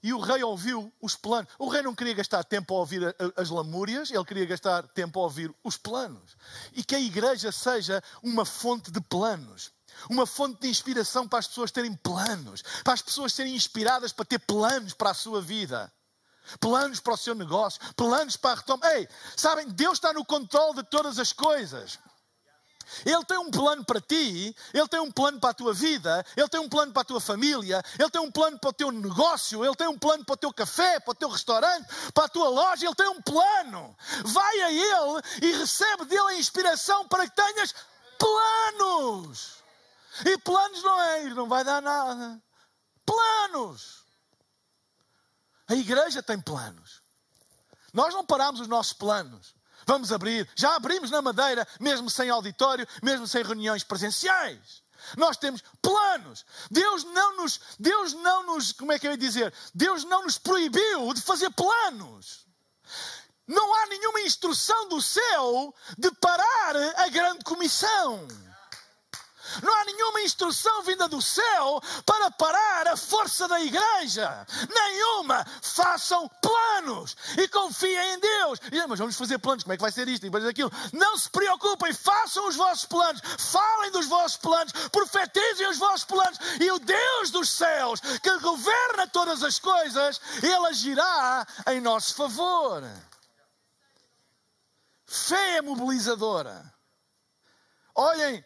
E 0.02 0.12
o 0.12 0.18
rei 0.18 0.42
ouviu 0.42 0.92
os 1.00 1.14
planos. 1.14 1.50
O 1.58 1.68
rei 1.68 1.80
não 1.80 1.94
queria 1.94 2.14
gastar 2.14 2.42
tempo 2.42 2.74
a 2.74 2.78
ouvir 2.78 3.14
as 3.36 3.50
lamúrias, 3.50 4.10
ele 4.10 4.24
queria 4.24 4.46
gastar 4.46 4.86
tempo 4.88 5.20
a 5.20 5.22
ouvir 5.22 5.54
os 5.62 5.76
planos. 5.76 6.36
E 6.72 6.82
que 6.82 6.96
a 6.96 7.00
igreja 7.00 7.52
seja 7.52 8.02
uma 8.22 8.44
fonte 8.44 8.90
de 8.90 9.00
planos. 9.00 9.70
Uma 10.10 10.26
fonte 10.26 10.60
de 10.62 10.68
inspiração 10.68 11.28
para 11.28 11.38
as 11.38 11.46
pessoas 11.46 11.70
terem 11.70 11.94
planos. 11.94 12.62
Para 12.82 12.94
as 12.94 13.02
pessoas 13.02 13.32
serem 13.32 13.54
inspiradas 13.54 14.12
para 14.12 14.24
ter 14.24 14.40
planos 14.40 14.92
para 14.92 15.10
a 15.10 15.14
sua 15.14 15.40
vida. 15.40 15.92
Planos 16.58 16.98
para 16.98 17.14
o 17.14 17.16
seu 17.16 17.34
negócio. 17.34 17.80
Planos 17.94 18.36
para 18.36 18.52
a 18.52 18.54
retoma. 18.56 18.86
Ei, 18.94 19.08
sabem, 19.36 19.68
Deus 19.68 19.94
está 19.94 20.12
no 20.12 20.24
controle 20.24 20.76
de 20.76 20.84
todas 20.84 21.20
as 21.20 21.32
coisas. 21.32 21.98
Ele 23.04 23.24
tem 23.24 23.38
um 23.38 23.50
plano 23.50 23.84
para 23.84 24.00
ti, 24.00 24.54
Ele 24.72 24.88
tem 24.88 25.00
um 25.00 25.10
plano 25.10 25.40
para 25.40 25.50
a 25.50 25.54
tua 25.54 25.72
vida, 25.72 26.24
Ele 26.36 26.48
tem 26.48 26.60
um 26.60 26.68
plano 26.68 26.92
para 26.92 27.02
a 27.02 27.04
tua 27.04 27.20
família, 27.20 27.82
Ele 27.98 28.10
tem 28.10 28.20
um 28.20 28.30
plano 28.30 28.58
para 28.58 28.70
o 28.70 28.72
teu 28.72 28.90
negócio, 28.90 29.64
Ele 29.64 29.74
tem 29.74 29.88
um 29.88 29.98
plano 29.98 30.24
para 30.24 30.34
o 30.34 30.36
teu 30.36 30.52
café, 30.52 31.00
para 31.00 31.12
o 31.12 31.14
teu 31.14 31.28
restaurante, 31.28 31.86
para 32.12 32.24
a 32.24 32.28
tua 32.28 32.48
loja, 32.48 32.86
Ele 32.86 32.94
tem 32.94 33.08
um 33.08 33.22
plano. 33.22 33.96
Vai 34.24 34.60
a 34.60 34.70
Ele 34.70 35.22
e 35.42 35.58
recebe 35.58 36.04
dele 36.04 36.28
a 36.28 36.38
inspiração 36.38 37.06
para 37.08 37.28
que 37.28 37.34
tenhas 37.34 37.74
planos. 38.18 39.62
E 40.24 40.38
planos 40.38 40.82
não 40.82 41.00
é, 41.00 41.24
não 41.30 41.48
vai 41.48 41.64
dar 41.64 41.80
nada. 41.80 42.40
Planos. 43.04 44.02
A 45.68 45.74
igreja 45.74 46.22
tem 46.22 46.40
planos. 46.40 47.00
Nós 47.92 48.14
não 48.14 48.24
paramos 48.24 48.60
os 48.60 48.68
nossos 48.68 48.92
planos. 48.92 49.54
Vamos 49.86 50.12
abrir. 50.12 50.48
Já 50.56 50.76
abrimos 50.76 51.10
na 51.10 51.22
Madeira, 51.22 51.66
mesmo 51.80 52.08
sem 52.10 52.30
auditório, 52.30 52.86
mesmo 53.02 53.26
sem 53.26 53.42
reuniões 53.42 53.84
presenciais. 53.84 54.82
Nós 55.16 55.36
temos 55.36 55.62
planos. 55.80 56.44
Deus 56.70 57.04
não 57.04 57.36
nos, 57.36 57.60
Deus 57.78 58.12
não 58.14 58.46
nos, 58.46 58.72
como 58.72 58.92
é 58.92 58.98
que 58.98 59.06
eu 59.06 59.10
ia 59.10 59.18
dizer? 59.18 59.52
Deus 59.74 60.04
não 60.04 60.22
nos 60.22 60.38
proibiu 60.38 61.12
de 61.12 61.20
fazer 61.20 61.50
planos. 61.50 62.46
Não 63.46 63.74
há 63.74 63.86
nenhuma 63.86 64.20
instrução 64.20 64.88
do 64.88 65.02
céu 65.02 65.74
de 65.98 66.10
parar 66.12 66.76
a 66.96 67.08
grande 67.08 67.44
comissão. 67.44 68.26
Não 69.62 69.74
há 69.74 69.84
nenhuma 69.84 70.20
instrução 70.22 70.82
vinda 70.82 71.08
do 71.08 71.20
céu 71.20 71.80
para 72.06 72.30
parar 72.30 72.88
a 72.88 72.96
força 72.96 73.48
da 73.48 73.60
igreja. 73.60 74.46
Nenhuma. 74.68 75.44
Façam 75.60 76.28
planos 76.40 77.16
e 77.36 77.48
confiem 77.48 78.14
em 78.14 78.18
Deus. 78.18 78.60
E, 78.70 78.86
mas 78.86 78.98
vamos 78.98 79.16
fazer 79.16 79.38
planos. 79.38 79.64
Como 79.64 79.72
é 79.72 79.76
que 79.76 79.82
vai 79.82 79.92
ser 79.92 80.08
isto? 80.08 80.24
E 80.24 80.30
depois 80.30 80.46
aquilo. 80.46 80.72
Não 80.92 81.16
se 81.16 81.28
preocupem. 81.30 81.92
Façam 81.92 82.48
os 82.48 82.56
vossos 82.56 82.86
planos. 82.86 83.20
Falem 83.50 83.90
dos 83.90 84.06
vossos 84.06 84.38
planos. 84.38 84.72
Profetizem 84.90 85.68
os 85.68 85.78
vossos 85.78 86.04
planos. 86.04 86.38
E 86.60 86.70
o 86.70 86.78
Deus 86.78 87.30
dos 87.30 87.48
céus, 87.50 88.00
que 88.00 88.38
governa 88.38 89.06
todas 89.06 89.42
as 89.42 89.58
coisas, 89.58 90.20
ele 90.42 90.66
agirá 90.66 91.46
em 91.68 91.80
nosso 91.80 92.14
favor. 92.14 92.82
Fé 95.06 95.56
é 95.56 95.62
mobilizadora. 95.62 96.72
Olhem 97.94 98.42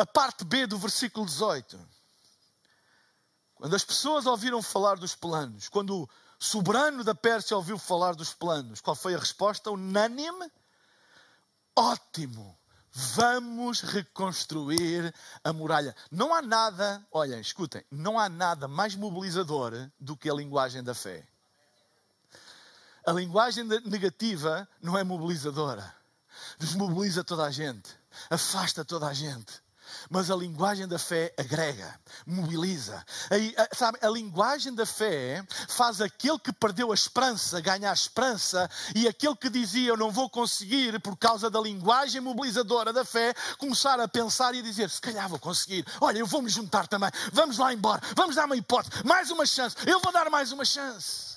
a 0.00 0.06
parte 0.06 0.44
B 0.44 0.66
do 0.66 0.78
versículo 0.78 1.26
18. 1.26 1.78
Quando 3.54 3.76
as 3.76 3.84
pessoas 3.84 4.24
ouviram 4.24 4.62
falar 4.62 4.96
dos 4.96 5.14
planos, 5.14 5.68
quando 5.68 6.04
o 6.04 6.08
soberano 6.38 7.04
da 7.04 7.14
Pérsia 7.14 7.56
ouviu 7.56 7.76
falar 7.78 8.14
dos 8.14 8.32
planos, 8.32 8.80
qual 8.80 8.96
foi 8.96 9.14
a 9.14 9.18
resposta? 9.18 9.70
Unânime? 9.70 10.50
Ótimo! 11.76 12.58
Vamos 12.92 13.82
reconstruir 13.82 15.14
a 15.44 15.52
muralha. 15.52 15.94
Não 16.10 16.34
há 16.34 16.42
nada, 16.42 17.06
olhem, 17.12 17.40
escutem, 17.40 17.84
não 17.90 18.18
há 18.18 18.28
nada 18.28 18.66
mais 18.66 18.96
mobilizador 18.96 19.90
do 20.00 20.16
que 20.16 20.28
a 20.28 20.34
linguagem 20.34 20.82
da 20.82 20.94
fé. 20.94 21.28
A 23.06 23.12
linguagem 23.12 23.64
negativa 23.64 24.68
não 24.82 24.98
é 24.98 25.04
mobilizadora. 25.04 25.94
Desmobiliza 26.58 27.22
toda 27.22 27.44
a 27.44 27.50
gente, 27.50 27.94
afasta 28.28 28.84
toda 28.84 29.06
a 29.06 29.12
gente. 29.12 29.62
Mas 30.10 30.30
a 30.30 30.36
linguagem 30.36 30.86
da 30.86 30.98
fé 30.98 31.32
agrega, 31.38 31.98
mobiliza. 32.26 33.04
A, 33.30 33.74
sabe, 33.74 33.98
a 34.02 34.08
linguagem 34.08 34.74
da 34.74 34.86
fé 34.86 35.44
faz 35.68 36.00
aquele 36.00 36.38
que 36.38 36.52
perdeu 36.52 36.90
a 36.90 36.94
esperança 36.94 37.60
ganhar 37.60 37.92
esperança 37.92 38.68
e 38.94 39.06
aquele 39.06 39.36
que 39.36 39.48
dizia 39.48 39.90
eu 39.90 39.96
não 39.96 40.10
vou 40.10 40.28
conseguir 40.28 40.98
por 41.00 41.16
causa 41.16 41.50
da 41.50 41.60
linguagem 41.60 42.20
mobilizadora 42.20 42.92
da 42.92 43.04
fé 43.04 43.34
começar 43.58 44.00
a 44.00 44.08
pensar 44.08 44.54
e 44.54 44.62
dizer 44.62 44.90
se 44.90 45.00
calhar 45.00 45.28
vou 45.28 45.38
conseguir. 45.38 45.84
Olha, 46.00 46.18
eu 46.18 46.26
vou 46.26 46.42
me 46.42 46.50
juntar 46.50 46.86
também. 46.86 47.10
Vamos 47.32 47.58
lá 47.58 47.72
embora. 47.72 48.02
Vamos 48.16 48.36
dar 48.36 48.46
uma 48.46 48.56
hipótese. 48.56 49.04
Mais 49.04 49.30
uma 49.30 49.46
chance. 49.46 49.76
Eu 49.86 50.00
vou 50.00 50.12
dar 50.12 50.28
mais 50.30 50.52
uma 50.52 50.64
chance. 50.64 51.29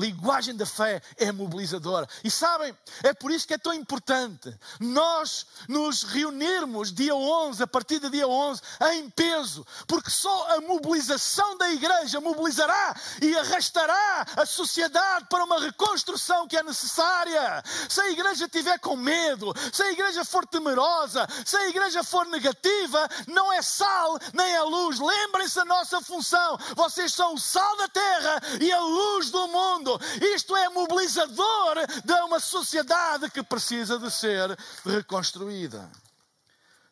Linguagem 0.00 0.56
da 0.56 0.64
fé 0.64 1.02
é 1.18 1.30
mobilizadora. 1.30 2.08
E 2.24 2.30
sabem, 2.30 2.74
é 3.02 3.12
por 3.12 3.30
isso 3.30 3.46
que 3.46 3.52
é 3.52 3.58
tão 3.58 3.74
importante 3.74 4.58
nós 4.80 5.46
nos 5.68 6.04
reunirmos 6.04 6.90
dia 6.90 7.14
11, 7.14 7.62
a 7.62 7.66
partir 7.66 7.98
do 7.98 8.08
dia 8.08 8.26
11, 8.26 8.62
em 8.92 9.10
peso, 9.10 9.66
porque 9.86 10.10
só 10.10 10.56
a 10.56 10.60
mobilização 10.62 11.58
da 11.58 11.70
igreja 11.70 12.18
mobilizará 12.18 12.96
e 13.20 13.36
arrastará 13.36 14.26
a 14.38 14.46
sociedade 14.46 15.26
para 15.28 15.44
uma 15.44 15.60
reconstrução 15.60 16.48
que 16.48 16.56
é 16.56 16.62
necessária. 16.62 17.62
Se 17.86 18.00
a 18.00 18.10
igreja 18.10 18.46
estiver 18.46 18.78
com 18.78 18.96
medo, 18.96 19.52
se 19.70 19.82
a 19.82 19.92
igreja 19.92 20.24
for 20.24 20.46
temerosa, 20.46 21.28
se 21.44 21.56
a 21.56 21.68
igreja 21.68 22.02
for 22.02 22.24
negativa, 22.26 23.06
não 23.26 23.52
é 23.52 23.60
sal 23.60 24.18
nem 24.32 24.50
é 24.54 24.62
luz. 24.62 24.98
Lembrem-se 24.98 25.56
da 25.56 25.64
nossa 25.66 26.00
função. 26.00 26.58
Vocês 26.74 27.12
são 27.12 27.34
o 27.34 27.38
sal 27.38 27.76
da 27.76 27.88
terra 27.88 28.40
e 28.60 28.72
a 28.72 28.80
luz 28.80 29.30
do 29.30 29.46
mundo 29.48 29.89
mundo. 29.90 30.24
Isto 30.34 30.56
é 30.56 30.68
mobilizador 30.68 31.76
de 32.04 32.12
uma 32.22 32.40
sociedade 32.40 33.30
que 33.30 33.42
precisa 33.42 33.98
de 33.98 34.10
ser 34.10 34.56
reconstruída. 34.84 35.90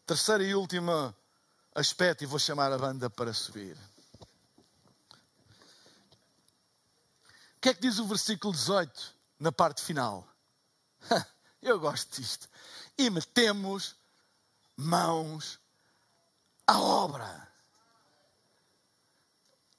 Terceiro 0.07 0.43
e 0.43 0.55
último 0.55 1.15
aspecto, 1.75 2.25
e 2.25 2.27
vou 2.27 2.39
chamar 2.39 2.73
a 2.73 2.79
banda 2.79 3.11
para 3.11 3.33
subir. 3.33 3.77
O 7.57 7.61
que 7.61 7.69
é 7.71 7.75
que 7.75 7.81
diz 7.81 7.99
o 7.99 8.07
versículo 8.07 8.53
18 8.53 9.15
na 9.39 9.53
parte 9.53 9.83
final? 9.83 10.27
Eu 11.61 11.79
gosto 11.79 12.21
disto. 12.21 12.49
E 12.97 13.11
metemos 13.11 13.97
mãos 14.77 15.59
à 16.67 16.79
obra. 16.79 17.49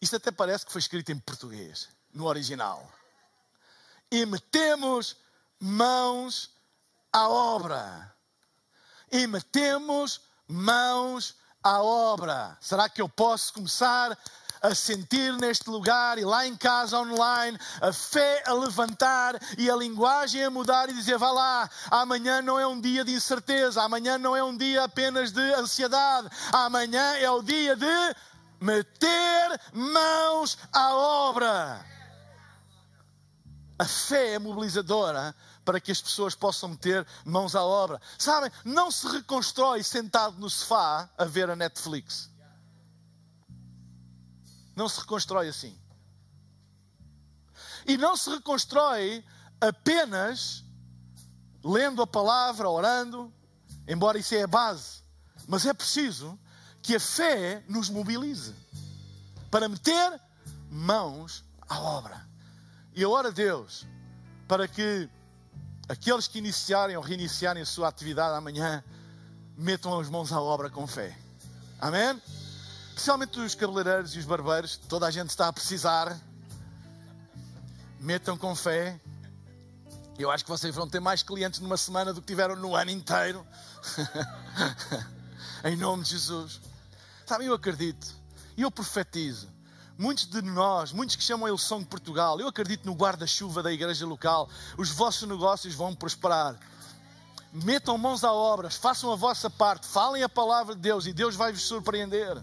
Isto 0.01 0.17
até 0.17 0.31
parece 0.31 0.65
que 0.65 0.71
foi 0.71 0.79
escrito 0.79 1.11
em 1.11 1.19
português, 1.19 1.89
no 2.13 2.25
original 2.25 2.98
e 4.11 4.25
metemos 4.25 5.17
mãos 5.59 6.49
à 7.11 7.27
obra. 7.27 8.15
E 9.11 9.25
metemos 9.27 10.21
mãos 10.47 11.35
à 11.63 11.81
obra. 11.81 12.57
Será 12.61 12.87
que 12.87 13.01
eu 13.01 13.09
posso 13.09 13.53
começar 13.53 14.17
a 14.61 14.75
sentir 14.75 15.33
neste 15.33 15.69
lugar 15.69 16.17
e 16.17 16.25
lá 16.25 16.45
em 16.45 16.55
casa 16.55 16.99
online, 16.99 17.57
a 17.81 17.93
fé 17.93 18.43
a 18.45 18.53
levantar 18.53 19.39
e 19.57 19.69
a 19.69 19.75
linguagem 19.75 20.43
a 20.43 20.49
mudar 20.49 20.89
e 20.89 20.93
dizer: 20.93 21.17
vá 21.17 21.31
lá, 21.31 21.69
amanhã 21.89 22.41
não 22.41 22.59
é 22.59 22.67
um 22.67 22.79
dia 22.79 23.05
de 23.05 23.13
incerteza, 23.13 23.81
amanhã 23.81 24.17
não 24.17 24.35
é 24.35 24.43
um 24.43 24.55
dia 24.55 24.83
apenas 24.83 25.31
de 25.31 25.53
ansiedade, 25.53 26.29
amanhã 26.51 27.15
é 27.17 27.29
o 27.31 27.41
dia 27.41 27.75
de 27.75 28.15
meter 28.59 29.61
mãos 29.73 30.57
à 30.73 30.93
obra. 30.93 31.98
A 33.79 33.85
fé 33.85 34.33
é 34.33 34.39
mobilizadora 34.39 35.33
para 35.63 35.79
que 35.79 35.89
as 35.89 36.01
pessoas 36.01 36.35
possam 36.35 36.67
meter 36.67 37.07
mãos 37.23 37.55
à 37.55 37.63
obra. 37.63 38.01
Sabem, 38.17 38.51
não 38.65 38.91
se 38.91 39.07
reconstrói 39.07 39.81
sentado 39.83 40.37
no 40.37 40.49
sofá 40.49 41.09
a 41.17 41.23
ver 41.23 41.49
a 41.49 41.55
Netflix. 41.55 42.29
Não 44.75 44.89
se 44.89 44.99
reconstrói 44.99 45.47
assim. 45.47 45.79
E 47.87 47.97
não 47.97 48.17
se 48.17 48.29
reconstrói 48.29 49.23
apenas 49.61 50.63
lendo 51.63 52.01
a 52.01 52.07
palavra, 52.07 52.69
orando, 52.69 53.33
embora 53.87 54.19
isso 54.19 54.35
é 54.35 54.43
a 54.43 54.47
base. 54.47 55.03
Mas 55.47 55.65
é 55.65 55.73
preciso 55.73 56.37
que 56.81 56.95
a 56.95 56.99
fé 56.99 57.63
nos 57.69 57.89
mobilize 57.89 58.53
para 59.49 59.69
meter 59.69 60.21
mãos 60.69 61.45
à 61.67 61.79
obra. 61.79 62.28
E 62.99 63.01
eu 63.01 63.11
oro 63.11 63.29
a 63.29 63.31
Deus 63.31 63.87
para 64.45 64.67
que 64.67 65.09
aqueles 65.87 66.27
que 66.27 66.37
iniciarem 66.37 66.97
ou 66.97 67.01
reiniciarem 67.01 67.63
a 67.63 67.65
sua 67.65 67.87
atividade 67.87 68.35
amanhã 68.35 68.83
metam 69.55 69.97
as 69.97 70.09
mãos 70.09 70.33
à 70.33 70.41
obra 70.41 70.69
com 70.69 70.85
fé. 70.85 71.17
Amém? 71.79 72.21
Especialmente 72.89 73.39
os 73.39 73.55
cabeleireiros 73.55 74.15
e 74.15 74.19
os 74.19 74.25
barbeiros, 74.25 74.75
toda 74.75 75.07
a 75.07 75.11
gente 75.11 75.29
está 75.29 75.47
a 75.47 75.53
precisar. 75.53 76.19
Metam 78.01 78.37
com 78.37 78.53
fé. 78.53 78.99
Eu 80.17 80.29
acho 80.29 80.43
que 80.43 80.51
vocês 80.51 80.75
vão 80.75 80.89
ter 80.89 80.99
mais 80.99 81.23
clientes 81.23 81.61
numa 81.61 81.77
semana 81.77 82.11
do 82.13 82.19
que 82.19 82.27
tiveram 82.27 82.57
no 82.57 82.75
ano 82.75 82.91
inteiro. 82.91 83.47
em 85.63 85.77
nome 85.77 86.03
de 86.03 86.09
Jesus. 86.09 86.59
Sabe, 87.25 87.45
eu 87.45 87.53
acredito. 87.53 88.13
E 88.57 88.63
eu 88.63 88.69
profetizo 88.69 89.47
Muitos 89.99 90.27
de 90.27 90.41
nós, 90.41 90.93
muitos 90.93 91.17
que 91.17 91.21
chamam 91.21 91.49
Ilson 91.49 91.79
de 91.79 91.85
Portugal, 91.87 92.39
eu 92.39 92.47
acredito 92.47 92.85
no 92.85 92.93
guarda-chuva 92.93 93.61
da 93.61 93.69
igreja 93.69 94.05
local. 94.05 94.49
Os 94.77 94.89
vossos 94.91 95.27
negócios 95.27 95.75
vão 95.75 95.93
prosperar. 95.93 96.57
Metam 97.51 97.97
mãos 97.97 98.23
à 98.23 98.31
obra, 98.31 98.69
façam 98.69 99.11
a 99.11 99.17
vossa 99.17 99.49
parte, 99.49 99.85
falem 99.85 100.23
a 100.23 100.29
palavra 100.29 100.73
de 100.73 100.79
Deus 100.79 101.05
e 101.05 101.11
Deus 101.11 101.35
vai 101.35 101.51
vos 101.51 101.63
surpreender. 101.63 102.41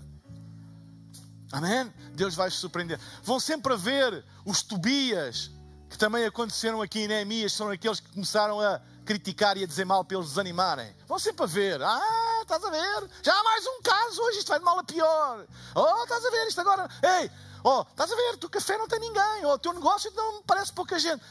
Amém? 1.51 1.91
Deus 2.13 2.35
vai 2.35 2.51
vos 2.51 2.59
surpreender. 2.59 3.01
Vão 3.23 3.41
sempre 3.41 3.73
haver 3.73 4.23
os 4.45 4.63
Tobias, 4.63 5.51
que 5.89 5.97
também 5.97 6.27
aconteceram 6.27 6.83
aqui 6.83 7.05
em 7.05 7.09
Neemias, 7.09 7.55
são 7.55 7.71
aqueles 7.71 8.01
que 8.01 8.13
começaram 8.13 8.61
a 8.61 8.83
criticar 9.07 9.57
e 9.57 9.65
a 9.65 9.67
dizer 9.67 9.87
mal 9.87 10.05
para 10.05 10.19
eles 10.19 10.29
desanimarem. 10.29 10.95
Vão 11.09 11.19
sempre 11.19 11.45
a 11.45 11.47
ver. 11.47 11.81
Ah, 11.81 12.36
estás 12.47 12.65
a 12.65 12.71
ver? 12.71 13.11
Já 13.23 13.39
há 13.39 13.45
mais 13.45 13.67
um 13.67 13.83
caso 13.83 14.23
hoje, 14.23 14.39
isto 14.39 14.49
vai 14.49 14.59
de 14.59 14.65
mal 14.65 14.79
a 14.79 14.85
pior. 14.85 15.47
Oh, 15.75 16.03
estás 16.05 16.25
a 16.25 16.31
ver 16.31 16.47
isto 16.47 16.61
agora? 16.61 16.89
Ei, 17.03 17.31
oh, 17.65 17.83
estás 17.83 18.11
a 18.11 18.17
ver? 18.17 18.35
O 18.35 18.39
teu 18.39 18.49
café 18.49 18.79
não 18.79 18.89
tem 18.89 19.01
ninguém. 19.01 19.45
Oh, 19.45 19.55
o 19.55 19.59
teu 19.59 19.73
negócio 19.73 20.11
não 20.15 20.43
parece 20.45 20.73
pouca 20.73 20.99
gente. 20.99 21.23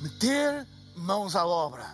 Meter 0.00 0.66
mãos 0.94 1.34
à 1.34 1.44
obra. 1.44 1.84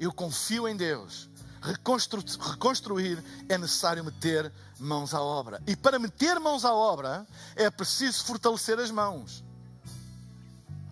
Eu 0.00 0.12
confio 0.12 0.66
em 0.66 0.76
Deus. 0.76 1.28
Reconstru 1.60 2.22
reconstruir 2.40 3.22
é 3.48 3.58
necessário 3.58 4.04
meter 4.04 4.52
mãos 4.78 5.12
à 5.12 5.20
obra. 5.20 5.60
E 5.66 5.76
para 5.76 5.98
meter 5.98 6.38
mãos 6.38 6.64
à 6.64 6.72
obra 6.72 7.26
é 7.54 7.68
preciso 7.68 8.24
fortalecer 8.24 8.78
as 8.78 8.90
mãos. 8.90 9.44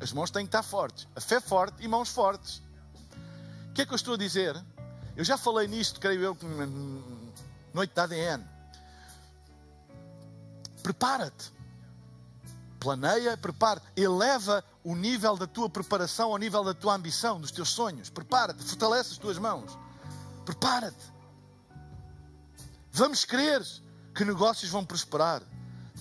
As 0.00 0.12
mãos 0.12 0.30
têm 0.30 0.44
que 0.44 0.48
estar 0.48 0.62
fortes. 0.62 1.08
A 1.16 1.20
fé 1.20 1.40
forte 1.40 1.82
e 1.82 1.88
mãos 1.88 2.10
fortes. 2.10 2.60
Que 3.76 3.82
é 3.82 3.86
que 3.86 3.92
eu 3.92 3.96
estou 3.96 4.14
a 4.14 4.16
dizer? 4.16 4.56
Eu 5.14 5.22
já 5.22 5.36
falei 5.36 5.68
nisto, 5.68 6.00
creio 6.00 6.22
eu, 6.22 6.38
noite 7.74 7.92
da 7.94 8.04
ADN. 8.04 8.42
Prepara-te. 10.82 11.52
Planeia, 12.80 13.36
prepara, 13.36 13.82
eleva 13.94 14.64
o 14.82 14.96
nível 14.96 15.36
da 15.36 15.46
tua 15.46 15.68
preparação 15.68 16.30
ao 16.30 16.38
nível 16.38 16.64
da 16.64 16.72
tua 16.72 16.94
ambição, 16.94 17.38
dos 17.38 17.50
teus 17.50 17.68
sonhos. 17.68 18.08
Prepara-te, 18.08 18.64
fortalece 18.64 19.12
as 19.12 19.18
tuas 19.18 19.36
mãos. 19.36 19.78
Prepara-te. 20.46 21.12
Vamos 22.90 23.26
crer 23.26 23.62
que 24.14 24.24
negócios 24.24 24.70
vão 24.70 24.86
prosperar, 24.86 25.42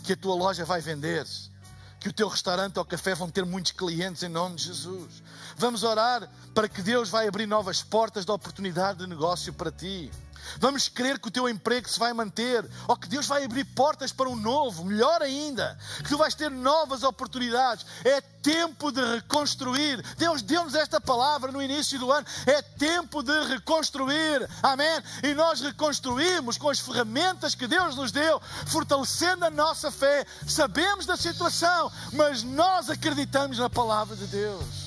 que 0.01 0.13
a 0.13 0.15
tua 0.15 0.33
loja 0.33 0.63
vai 0.63 0.79
vender-se, 0.79 1.51
que 1.99 2.07
o 2.07 2.13
teu 2.13 2.29
restaurante 2.29 2.79
ou 2.79 2.85
café 2.85 3.13
vão 3.13 3.29
ter 3.29 3.43
muitos 3.43 3.73
clientes 3.73 4.23
em 4.23 4.29
nome 4.29 4.55
de 4.55 4.63
Jesus. 4.63 5.21
Vamos 5.57 5.83
orar 5.83 6.29
para 6.53 6.67
que 6.67 6.81
Deus 6.81 7.09
vai 7.09 7.27
abrir 7.27 7.45
novas 7.45 7.81
portas 7.81 8.25
de 8.25 8.31
oportunidade 8.31 8.99
de 8.99 9.07
negócio 9.07 9.53
para 9.53 9.71
ti. 9.71 10.11
Vamos 10.59 10.87
crer 10.87 11.19
que 11.19 11.27
o 11.27 11.31
teu 11.31 11.49
emprego 11.49 11.89
se 11.89 11.99
vai 11.99 12.13
manter, 12.13 12.69
ou 12.87 12.95
que 12.95 13.07
Deus 13.07 13.25
vai 13.25 13.43
abrir 13.43 13.65
portas 13.65 14.11
para 14.11 14.29
um 14.29 14.35
novo, 14.35 14.85
melhor 14.85 15.21
ainda, 15.21 15.77
que 15.97 16.09
tu 16.09 16.17
vais 16.17 16.35
ter 16.35 16.51
novas 16.51 17.03
oportunidades. 17.03 17.85
É 18.03 18.21
tempo 18.21 18.91
de 18.91 19.01
reconstruir. 19.15 20.03
Deus 20.17 20.41
deu-nos 20.41 20.75
esta 20.75 21.01
palavra 21.01 21.51
no 21.51 21.61
início 21.61 21.97
do 21.97 22.11
ano. 22.11 22.27
É 22.45 22.61
tempo 22.61 23.23
de 23.23 23.43
reconstruir. 23.45 24.47
Amém? 24.61 25.01
E 25.23 25.33
nós 25.33 25.61
reconstruímos 25.61 26.57
com 26.57 26.69
as 26.69 26.79
ferramentas 26.79 27.55
que 27.55 27.67
Deus 27.67 27.95
nos 27.95 28.11
deu, 28.11 28.41
fortalecendo 28.67 29.45
a 29.45 29.49
nossa 29.49 29.89
fé. 29.89 30.25
Sabemos 30.47 31.05
da 31.05 31.17
situação, 31.17 31.91
mas 32.13 32.43
nós 32.43 32.89
acreditamos 32.89 33.57
na 33.57 33.69
palavra 33.69 34.15
de 34.15 34.27
Deus. 34.27 34.84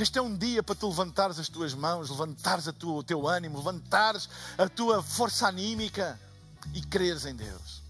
Este 0.00 0.18
é 0.18 0.22
um 0.22 0.34
dia 0.34 0.62
para 0.62 0.74
tu 0.74 0.88
levantares 0.88 1.38
as 1.38 1.50
tuas 1.50 1.74
mãos, 1.74 2.08
levantares 2.08 2.66
a 2.66 2.72
tua, 2.72 2.94
o 2.94 3.02
teu 3.02 3.28
ânimo, 3.28 3.58
levantares 3.58 4.30
a 4.56 4.66
tua 4.66 5.02
força 5.02 5.46
anímica 5.46 6.18
e 6.72 6.80
creres 6.80 7.26
em 7.26 7.36
Deus. 7.36 7.82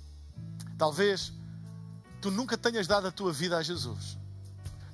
Talvez 0.76 1.32
tu 2.20 2.28
nunca 2.32 2.58
tenhas 2.58 2.88
dado 2.88 3.06
a 3.06 3.12
tua 3.12 3.32
vida 3.32 3.56
a 3.56 3.62
Jesus. 3.62 4.18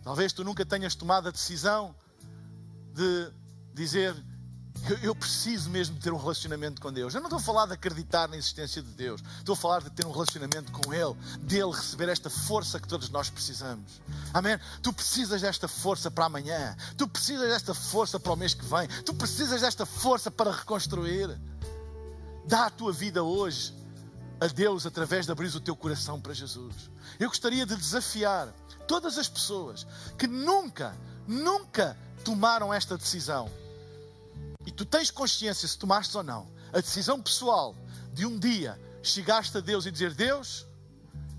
Talvez 0.05 0.31
tu 0.35 0.45
nunca 0.45 0.67
tenhas 0.67 0.95
tomado 0.95 1.29
a 1.29 1.31
decisão 1.31 1.95
de 2.93 3.33
dizer: 3.73 4.15
eu, 4.89 4.99
eu, 4.99 5.15
preciso 5.15 5.71
mesmo 5.71 5.99
ter 5.99 6.13
um 6.13 6.17
relacionamento 6.17 6.81
com 6.81 6.93
Deus. 6.93 7.15
Eu 7.15 7.21
não 7.21 7.29
estou 7.29 7.39
a 7.39 7.43
falar 7.43 7.67
de 7.67 7.73
acreditar 7.73 8.29
na 8.29 8.37
existência 8.37 8.83
de 8.83 8.91
Deus. 8.91 9.23
Estou 9.39 9.55
a 9.55 9.57
falar 9.57 9.81
de 9.83 9.91
ter 9.91 10.07
um 10.07 10.13
relacionamento 10.13 10.71
com 10.73 10.93
Ele, 10.93 11.15
dele 11.41 11.71
receber 11.73 12.09
esta 12.09 12.31
força 12.31 12.79
que 12.79 12.87
todos 12.87 13.09
nós 13.09 13.31
precisamos. 13.31 14.01
Amém? 14.33 14.59
Tu 14.83 14.93
precisas 14.93 15.41
desta 15.41 15.67
força 15.67 16.11
para 16.11 16.27
amanhã. 16.27 16.77
Tu 16.97 17.09
precisas 17.09 17.49
desta 17.49 17.75
força 17.75 18.21
para 18.21 18.33
o 18.33 18.37
mês 18.37 18.55
que 18.55 18.65
vem. 18.65 18.89
Tu 19.05 19.15
precisas 19.15 19.61
desta 19.61 19.87
força 19.87 20.31
para 20.31 20.53
reconstruir. 20.53 21.39
Dá 22.47 22.67
a 22.67 22.71
tua 22.71 22.93
vida 22.93 23.23
hoje 23.23 23.75
a 24.41 24.47
Deus 24.47 24.87
através 24.87 25.27
de 25.27 25.33
abrir 25.33 25.55
o 25.55 25.61
teu 25.61 25.75
coração 25.75 26.21
para 26.21 26.33
Jesus. 26.33 26.91
Eu 27.19 27.29
gostaria 27.29 27.67
de 27.67 27.75
desafiar 27.75 28.55
todas 28.87 29.19
as 29.19 29.29
pessoas 29.29 29.87
que 30.19 30.27
nunca, 30.27 30.97
nunca 31.27 31.97
tomaram 32.25 32.73
esta 32.73 32.97
decisão 32.97 33.51
e 34.67 34.73
tu 34.73 34.85
tens 34.85 35.11
consciência 35.11 35.67
se 35.67 35.79
tomaste 35.79 36.17
ou 36.17 36.23
não 36.23 36.51
a 36.73 36.81
decisão 36.81 37.23
pessoal 37.23 37.75
de 38.13 38.27
um 38.27 38.39
dia 38.39 38.79
chegaste 39.03 39.57
a 39.57 39.61
Deus 39.61 39.87
e 39.87 39.91
dizer: 39.91 40.13
Deus, 40.15 40.67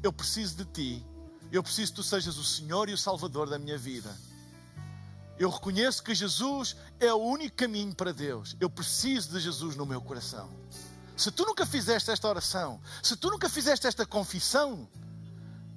eu 0.02 0.12
preciso 0.12 0.56
de 0.56 0.66
ti, 0.66 1.06
eu 1.52 1.62
preciso 1.62 1.92
que 1.92 1.98
tu 1.98 2.04
sejas 2.04 2.38
o 2.38 2.44
Senhor 2.44 2.90
e 2.90 2.94
o 2.94 2.98
Salvador 2.98 3.50
da 3.50 3.60
minha 3.60 3.78
vida. 3.78 4.16
Eu 5.38 5.50
reconheço 5.50 6.02
que 6.02 6.16
Jesus 6.16 6.76
é 7.00 7.14
o 7.14 7.18
único 7.18 7.56
caminho 7.56 7.94
para 7.94 8.12
Deus. 8.12 8.56
Eu 8.60 8.70
preciso 8.70 9.30
de 9.30 9.40
Jesus 9.40 9.76
no 9.76 9.86
meu 9.86 10.02
coração. 10.02 10.50
Se 11.16 11.30
tu 11.30 11.46
nunca 11.46 11.66
fizeste 11.66 12.10
esta 12.10 12.28
oração, 12.28 12.82
se 13.04 13.16
tu 13.16 13.30
nunca 13.30 13.48
fizeste 13.48 13.86
esta 13.86 14.06
confissão 14.06 14.90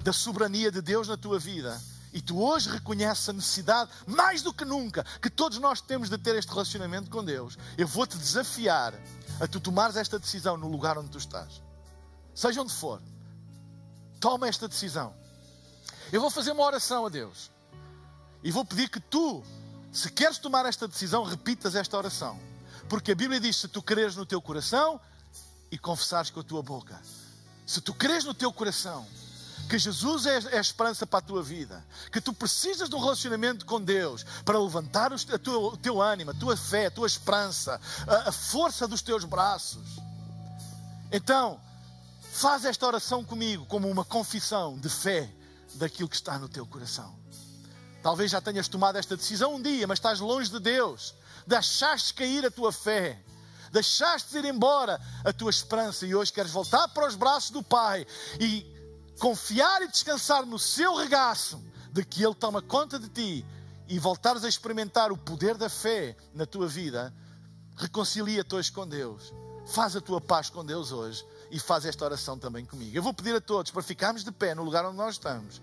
da 0.02 0.12
soberania 0.12 0.70
de 0.70 0.80
Deus 0.80 1.08
na 1.08 1.16
tua 1.16 1.38
vida, 1.38 1.78
e 2.12 2.20
tu 2.20 2.42
hoje 2.42 2.68
reconheces 2.68 3.28
a 3.28 3.32
necessidade, 3.32 3.90
mais 4.06 4.42
do 4.42 4.52
que 4.52 4.64
nunca, 4.64 5.04
que 5.22 5.30
todos 5.30 5.58
nós 5.58 5.80
temos 5.80 6.10
de 6.10 6.18
ter 6.18 6.34
este 6.34 6.50
relacionamento 6.50 7.10
com 7.10 7.24
Deus. 7.24 7.56
Eu 7.78 7.86
vou-te 7.86 8.16
desafiar 8.16 8.94
a 9.40 9.46
tu 9.46 9.60
tomares 9.60 9.96
esta 9.96 10.18
decisão 10.18 10.56
no 10.56 10.68
lugar 10.68 10.98
onde 10.98 11.10
tu 11.10 11.18
estás. 11.18 11.62
Seja 12.34 12.62
onde 12.62 12.72
for. 12.72 13.00
Toma 14.18 14.48
esta 14.48 14.66
decisão. 14.66 15.14
Eu 16.12 16.20
vou 16.20 16.30
fazer 16.30 16.52
uma 16.52 16.64
oração 16.64 17.06
a 17.06 17.08
Deus. 17.08 17.50
E 18.42 18.50
vou 18.50 18.64
pedir 18.64 18.88
que 18.88 19.00
tu, 19.00 19.42
se 19.92 20.10
queres 20.10 20.38
tomar 20.38 20.66
esta 20.66 20.88
decisão, 20.88 21.22
repitas 21.22 21.74
esta 21.74 21.96
oração. 21.96 22.38
Porque 22.88 23.12
a 23.12 23.14
Bíblia 23.14 23.38
diz: 23.38 23.56
se 23.56 23.68
tu 23.68 23.82
creres 23.82 24.16
no 24.16 24.26
teu 24.26 24.42
coração 24.42 25.00
e 25.70 25.78
confessares 25.78 26.30
com 26.30 26.40
a 26.40 26.44
tua 26.44 26.62
boca. 26.62 27.00
Se 27.64 27.80
tu 27.80 27.94
creres 27.94 28.24
no 28.24 28.34
teu 28.34 28.52
coração 28.52 29.06
que 29.70 29.78
Jesus 29.78 30.26
é, 30.26 30.38
é, 30.50 30.58
a 30.58 30.60
esperança 30.60 31.06
para 31.06 31.20
a 31.20 31.22
tua 31.22 31.44
vida, 31.44 31.86
que 32.10 32.20
tu 32.20 32.32
precisas 32.32 32.88
de 32.90 32.96
um 32.96 32.98
relacionamento 32.98 33.64
com 33.64 33.80
Deus 33.80 34.24
para 34.44 34.58
levantar 34.58 35.12
o, 35.12 35.76
teu 35.76 36.02
ânimo, 36.02 36.32
a 36.32 36.34
tua 36.34 36.56
fé, 36.56 36.86
a 36.86 36.90
tua 36.90 37.06
esperança, 37.06 37.80
a, 38.04 38.30
a 38.30 38.32
força 38.32 38.88
dos 38.88 39.00
teus 39.00 39.24
braços. 39.24 40.00
Então, 41.12 41.60
faz 42.32 42.64
esta 42.64 42.84
oração 42.84 43.24
comigo 43.24 43.64
como 43.66 43.88
uma 43.88 44.04
confissão 44.04 44.76
de 44.76 44.88
fé 44.88 45.32
daquilo 45.74 46.08
que 46.08 46.16
está 46.16 46.36
no 46.36 46.48
teu 46.48 46.66
coração. 46.66 47.16
Talvez 48.02 48.32
já 48.32 48.40
tenhas 48.40 48.66
tomado 48.66 48.96
esta 48.96 49.16
decisão 49.16 49.54
um 49.54 49.62
dia, 49.62 49.86
mas 49.86 50.00
estás 50.00 50.18
longe 50.18 50.50
de 50.50 50.58
Deus, 50.58 51.14
deixaste 51.46 52.12
cair 52.12 52.44
a 52.44 52.50
tua 52.50 52.72
fé 52.72 53.22
deixaste 53.72 54.36
ir 54.36 54.44
embora 54.44 55.00
a 55.24 55.32
tua 55.32 55.50
esperança 55.50 56.04
e 56.04 56.14
hoje 56.14 56.32
queres 56.32 56.50
voltar 56.50 56.88
para 56.88 57.06
os 57.06 57.14
braços 57.14 57.50
do 57.50 57.62
Pai 57.62 58.06
e 58.40 58.69
confiar 59.20 59.82
e 59.82 59.88
descansar 59.88 60.46
no 60.46 60.58
seu 60.58 60.96
regaço 60.96 61.62
de 61.92 62.02
que 62.04 62.24
Ele 62.24 62.34
toma 62.34 62.62
conta 62.62 62.98
de 62.98 63.08
ti 63.10 63.46
e 63.86 63.98
voltares 63.98 64.42
a 64.44 64.48
experimentar 64.48 65.12
o 65.12 65.16
poder 65.16 65.56
da 65.58 65.68
fé 65.68 66.16
na 66.32 66.46
tua 66.46 66.66
vida, 66.66 67.12
reconcilia-te 67.76 68.54
hoje 68.54 68.72
com 68.72 68.88
Deus. 68.88 69.32
Faz 69.66 69.94
a 69.94 70.00
tua 70.00 70.20
paz 70.20 70.48
com 70.48 70.64
Deus 70.64 70.90
hoje 70.90 71.24
e 71.50 71.60
faz 71.60 71.84
esta 71.84 72.04
oração 72.04 72.38
também 72.38 72.64
comigo. 72.64 72.96
Eu 72.96 73.02
vou 73.02 73.12
pedir 73.12 73.34
a 73.34 73.40
todos 73.40 73.70
para 73.70 73.82
ficarmos 73.82 74.24
de 74.24 74.32
pé 74.32 74.54
no 74.54 74.64
lugar 74.64 74.86
onde 74.86 74.96
nós 74.96 75.16
estamos. 75.16 75.60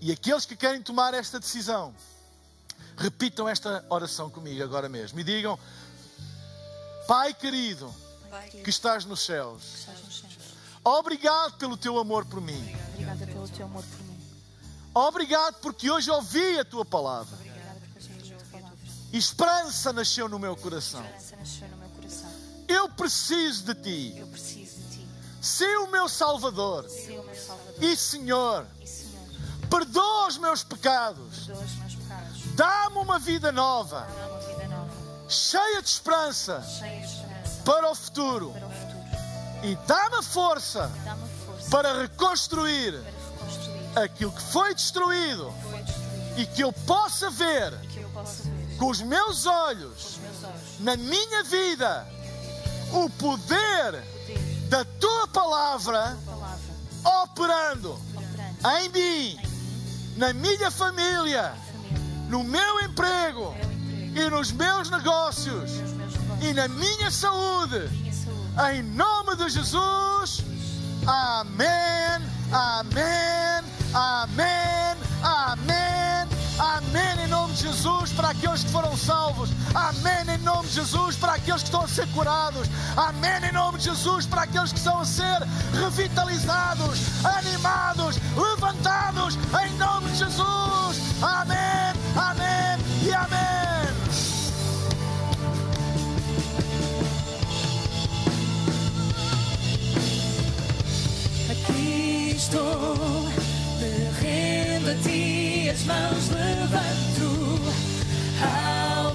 E 0.00 0.12
aqueles 0.12 0.44
que 0.44 0.54
querem 0.54 0.82
tomar 0.82 1.14
esta 1.14 1.40
decisão, 1.40 1.94
repitam 2.98 3.48
esta 3.48 3.84
oração 3.88 4.28
comigo 4.28 4.62
agora 4.62 4.88
mesmo 4.88 5.18
e 5.20 5.24
digam: 5.24 5.58
Pai 7.06 7.32
querido, 7.32 7.92
que 8.62 8.68
estás 8.68 9.04
nos 9.04 9.20
céus 9.20 9.86
Obrigado 10.84 11.56
pelo 11.58 11.76
teu 11.76 11.98
amor 11.98 12.24
por 12.24 12.40
mim. 12.40 12.76
Obrigada 12.94 13.26
pelo 13.26 13.48
teu 13.48 13.66
amor 13.66 13.84
por 13.84 14.04
mim. 14.04 14.20
Obrigado 14.94 15.54
porque 15.60 15.90
hoje 15.90 16.10
ouvi 16.10 16.58
a 16.58 16.64
tua 16.64 16.84
palavra. 16.84 17.38
Esperança 19.12 19.92
nasceu 19.92 20.28
no 20.28 20.38
meu 20.38 20.56
coração. 20.56 21.04
Eu 22.66 22.88
preciso 22.88 23.64
de 23.64 23.74
ti. 23.74 24.18
Eu 24.18 24.26
preciso 24.26 24.80
de 24.80 24.96
ti. 24.96 25.08
Ser 25.40 25.78
o 25.78 25.86
meu 25.88 26.08
Salvador. 26.08 26.86
E 27.80 27.96
Senhor, 27.96 28.66
perdoa 29.70 30.28
os 30.28 30.38
meus 30.38 30.64
pecados. 30.64 31.48
Dá-me 32.54 32.96
uma 32.96 33.18
vida 33.18 33.52
nova. 33.52 34.08
Cheia 35.28 35.80
de 35.80 35.88
esperança. 35.88 36.62
Para 37.64 37.90
o 37.90 37.94
futuro 37.94 38.52
e 39.62 39.76
dá-me 39.86 40.22
força, 40.22 40.90
dá 41.04 41.16
força 41.46 41.70
para 41.70 42.00
reconstruir, 42.02 42.92
para 42.92 43.10
reconstruir 43.44 43.98
aquilo 44.04 44.32
que 44.32 44.42
foi 44.42 44.74
destruído, 44.74 45.52
foi 45.70 45.82
destruído 45.82 46.40
e 46.40 46.46
que 46.46 46.62
eu 46.62 46.72
possa 46.72 47.30
ver, 47.30 47.72
eu 47.98 48.08
possa 48.10 48.42
ver 48.44 48.76
com, 48.76 48.90
os 48.90 49.00
meus 49.00 49.46
olhos, 49.46 50.04
os 50.04 50.18
meus 50.18 50.44
olhos 50.44 50.80
na 50.80 50.96
minha 50.96 51.42
vida 51.44 52.06
o 52.92 53.08
poder, 53.10 53.92
poder 53.92 54.68
da 54.68 54.84
tua 54.84 55.28
palavra, 55.28 56.16
palavra, 56.26 56.58
operando, 57.22 57.92
operando 57.92 58.78
em 58.82 58.88
mim 58.88 59.38
em 59.38 59.52
na 60.16 60.32
minha 60.32 60.70
família, 60.70 61.54
no 62.28 62.42
meu 62.44 62.80
emprego 62.80 63.54
e 64.14 64.30
nos 64.30 64.52
meus 64.52 64.90
negócios 64.90 65.70
e 66.40 66.52
na 66.52 66.68
minha 66.68 67.10
saúde. 67.10 68.01
Em 68.70 68.82
nome 68.82 69.34
de 69.36 69.48
Jesus. 69.48 70.44
Amém. 71.06 71.68
Amém. 72.52 73.64
Amém. 73.94 74.96
Amém. 75.22 76.28
Amém 76.58 77.24
em 77.24 77.28
nome 77.28 77.54
de 77.54 77.62
Jesus 77.62 78.12
para 78.12 78.28
aqueles 78.30 78.62
que 78.62 78.70
foram 78.70 78.96
salvos. 78.96 79.50
Amém 79.74 80.34
em 80.34 80.38
nome 80.44 80.68
de 80.68 80.74
Jesus 80.74 81.16
para 81.16 81.34
aqueles 81.34 81.62
que 81.62 81.68
estão 81.68 81.82
a 81.82 81.88
ser 81.88 82.06
curados. 82.08 82.68
Amém 82.96 83.48
em 83.48 83.52
nome 83.52 83.78
de 83.78 83.84
Jesus 83.84 84.26
para 84.26 84.42
aqueles 84.42 84.70
que 84.70 84.78
estão 84.78 85.00
a 85.00 85.04
ser 85.04 85.38
revitalizados, 85.72 87.00
animados, 87.24 88.18
levantados. 88.36 89.36
Em 89.64 89.72
nome 89.78 90.10
de 90.10 90.18
Jesus. 90.18 90.98
Amém. 91.22 91.92
Amém 92.16 92.78
e 93.02 93.14
amém. 93.14 93.71
Estou, 102.42 103.28
me 103.78 104.10
rendo 104.20 104.90
a 104.90 104.94
ti, 104.96 105.70
as 105.70 105.84
mãos 105.84 106.28
levanto 106.30 107.60
ao 108.42 109.14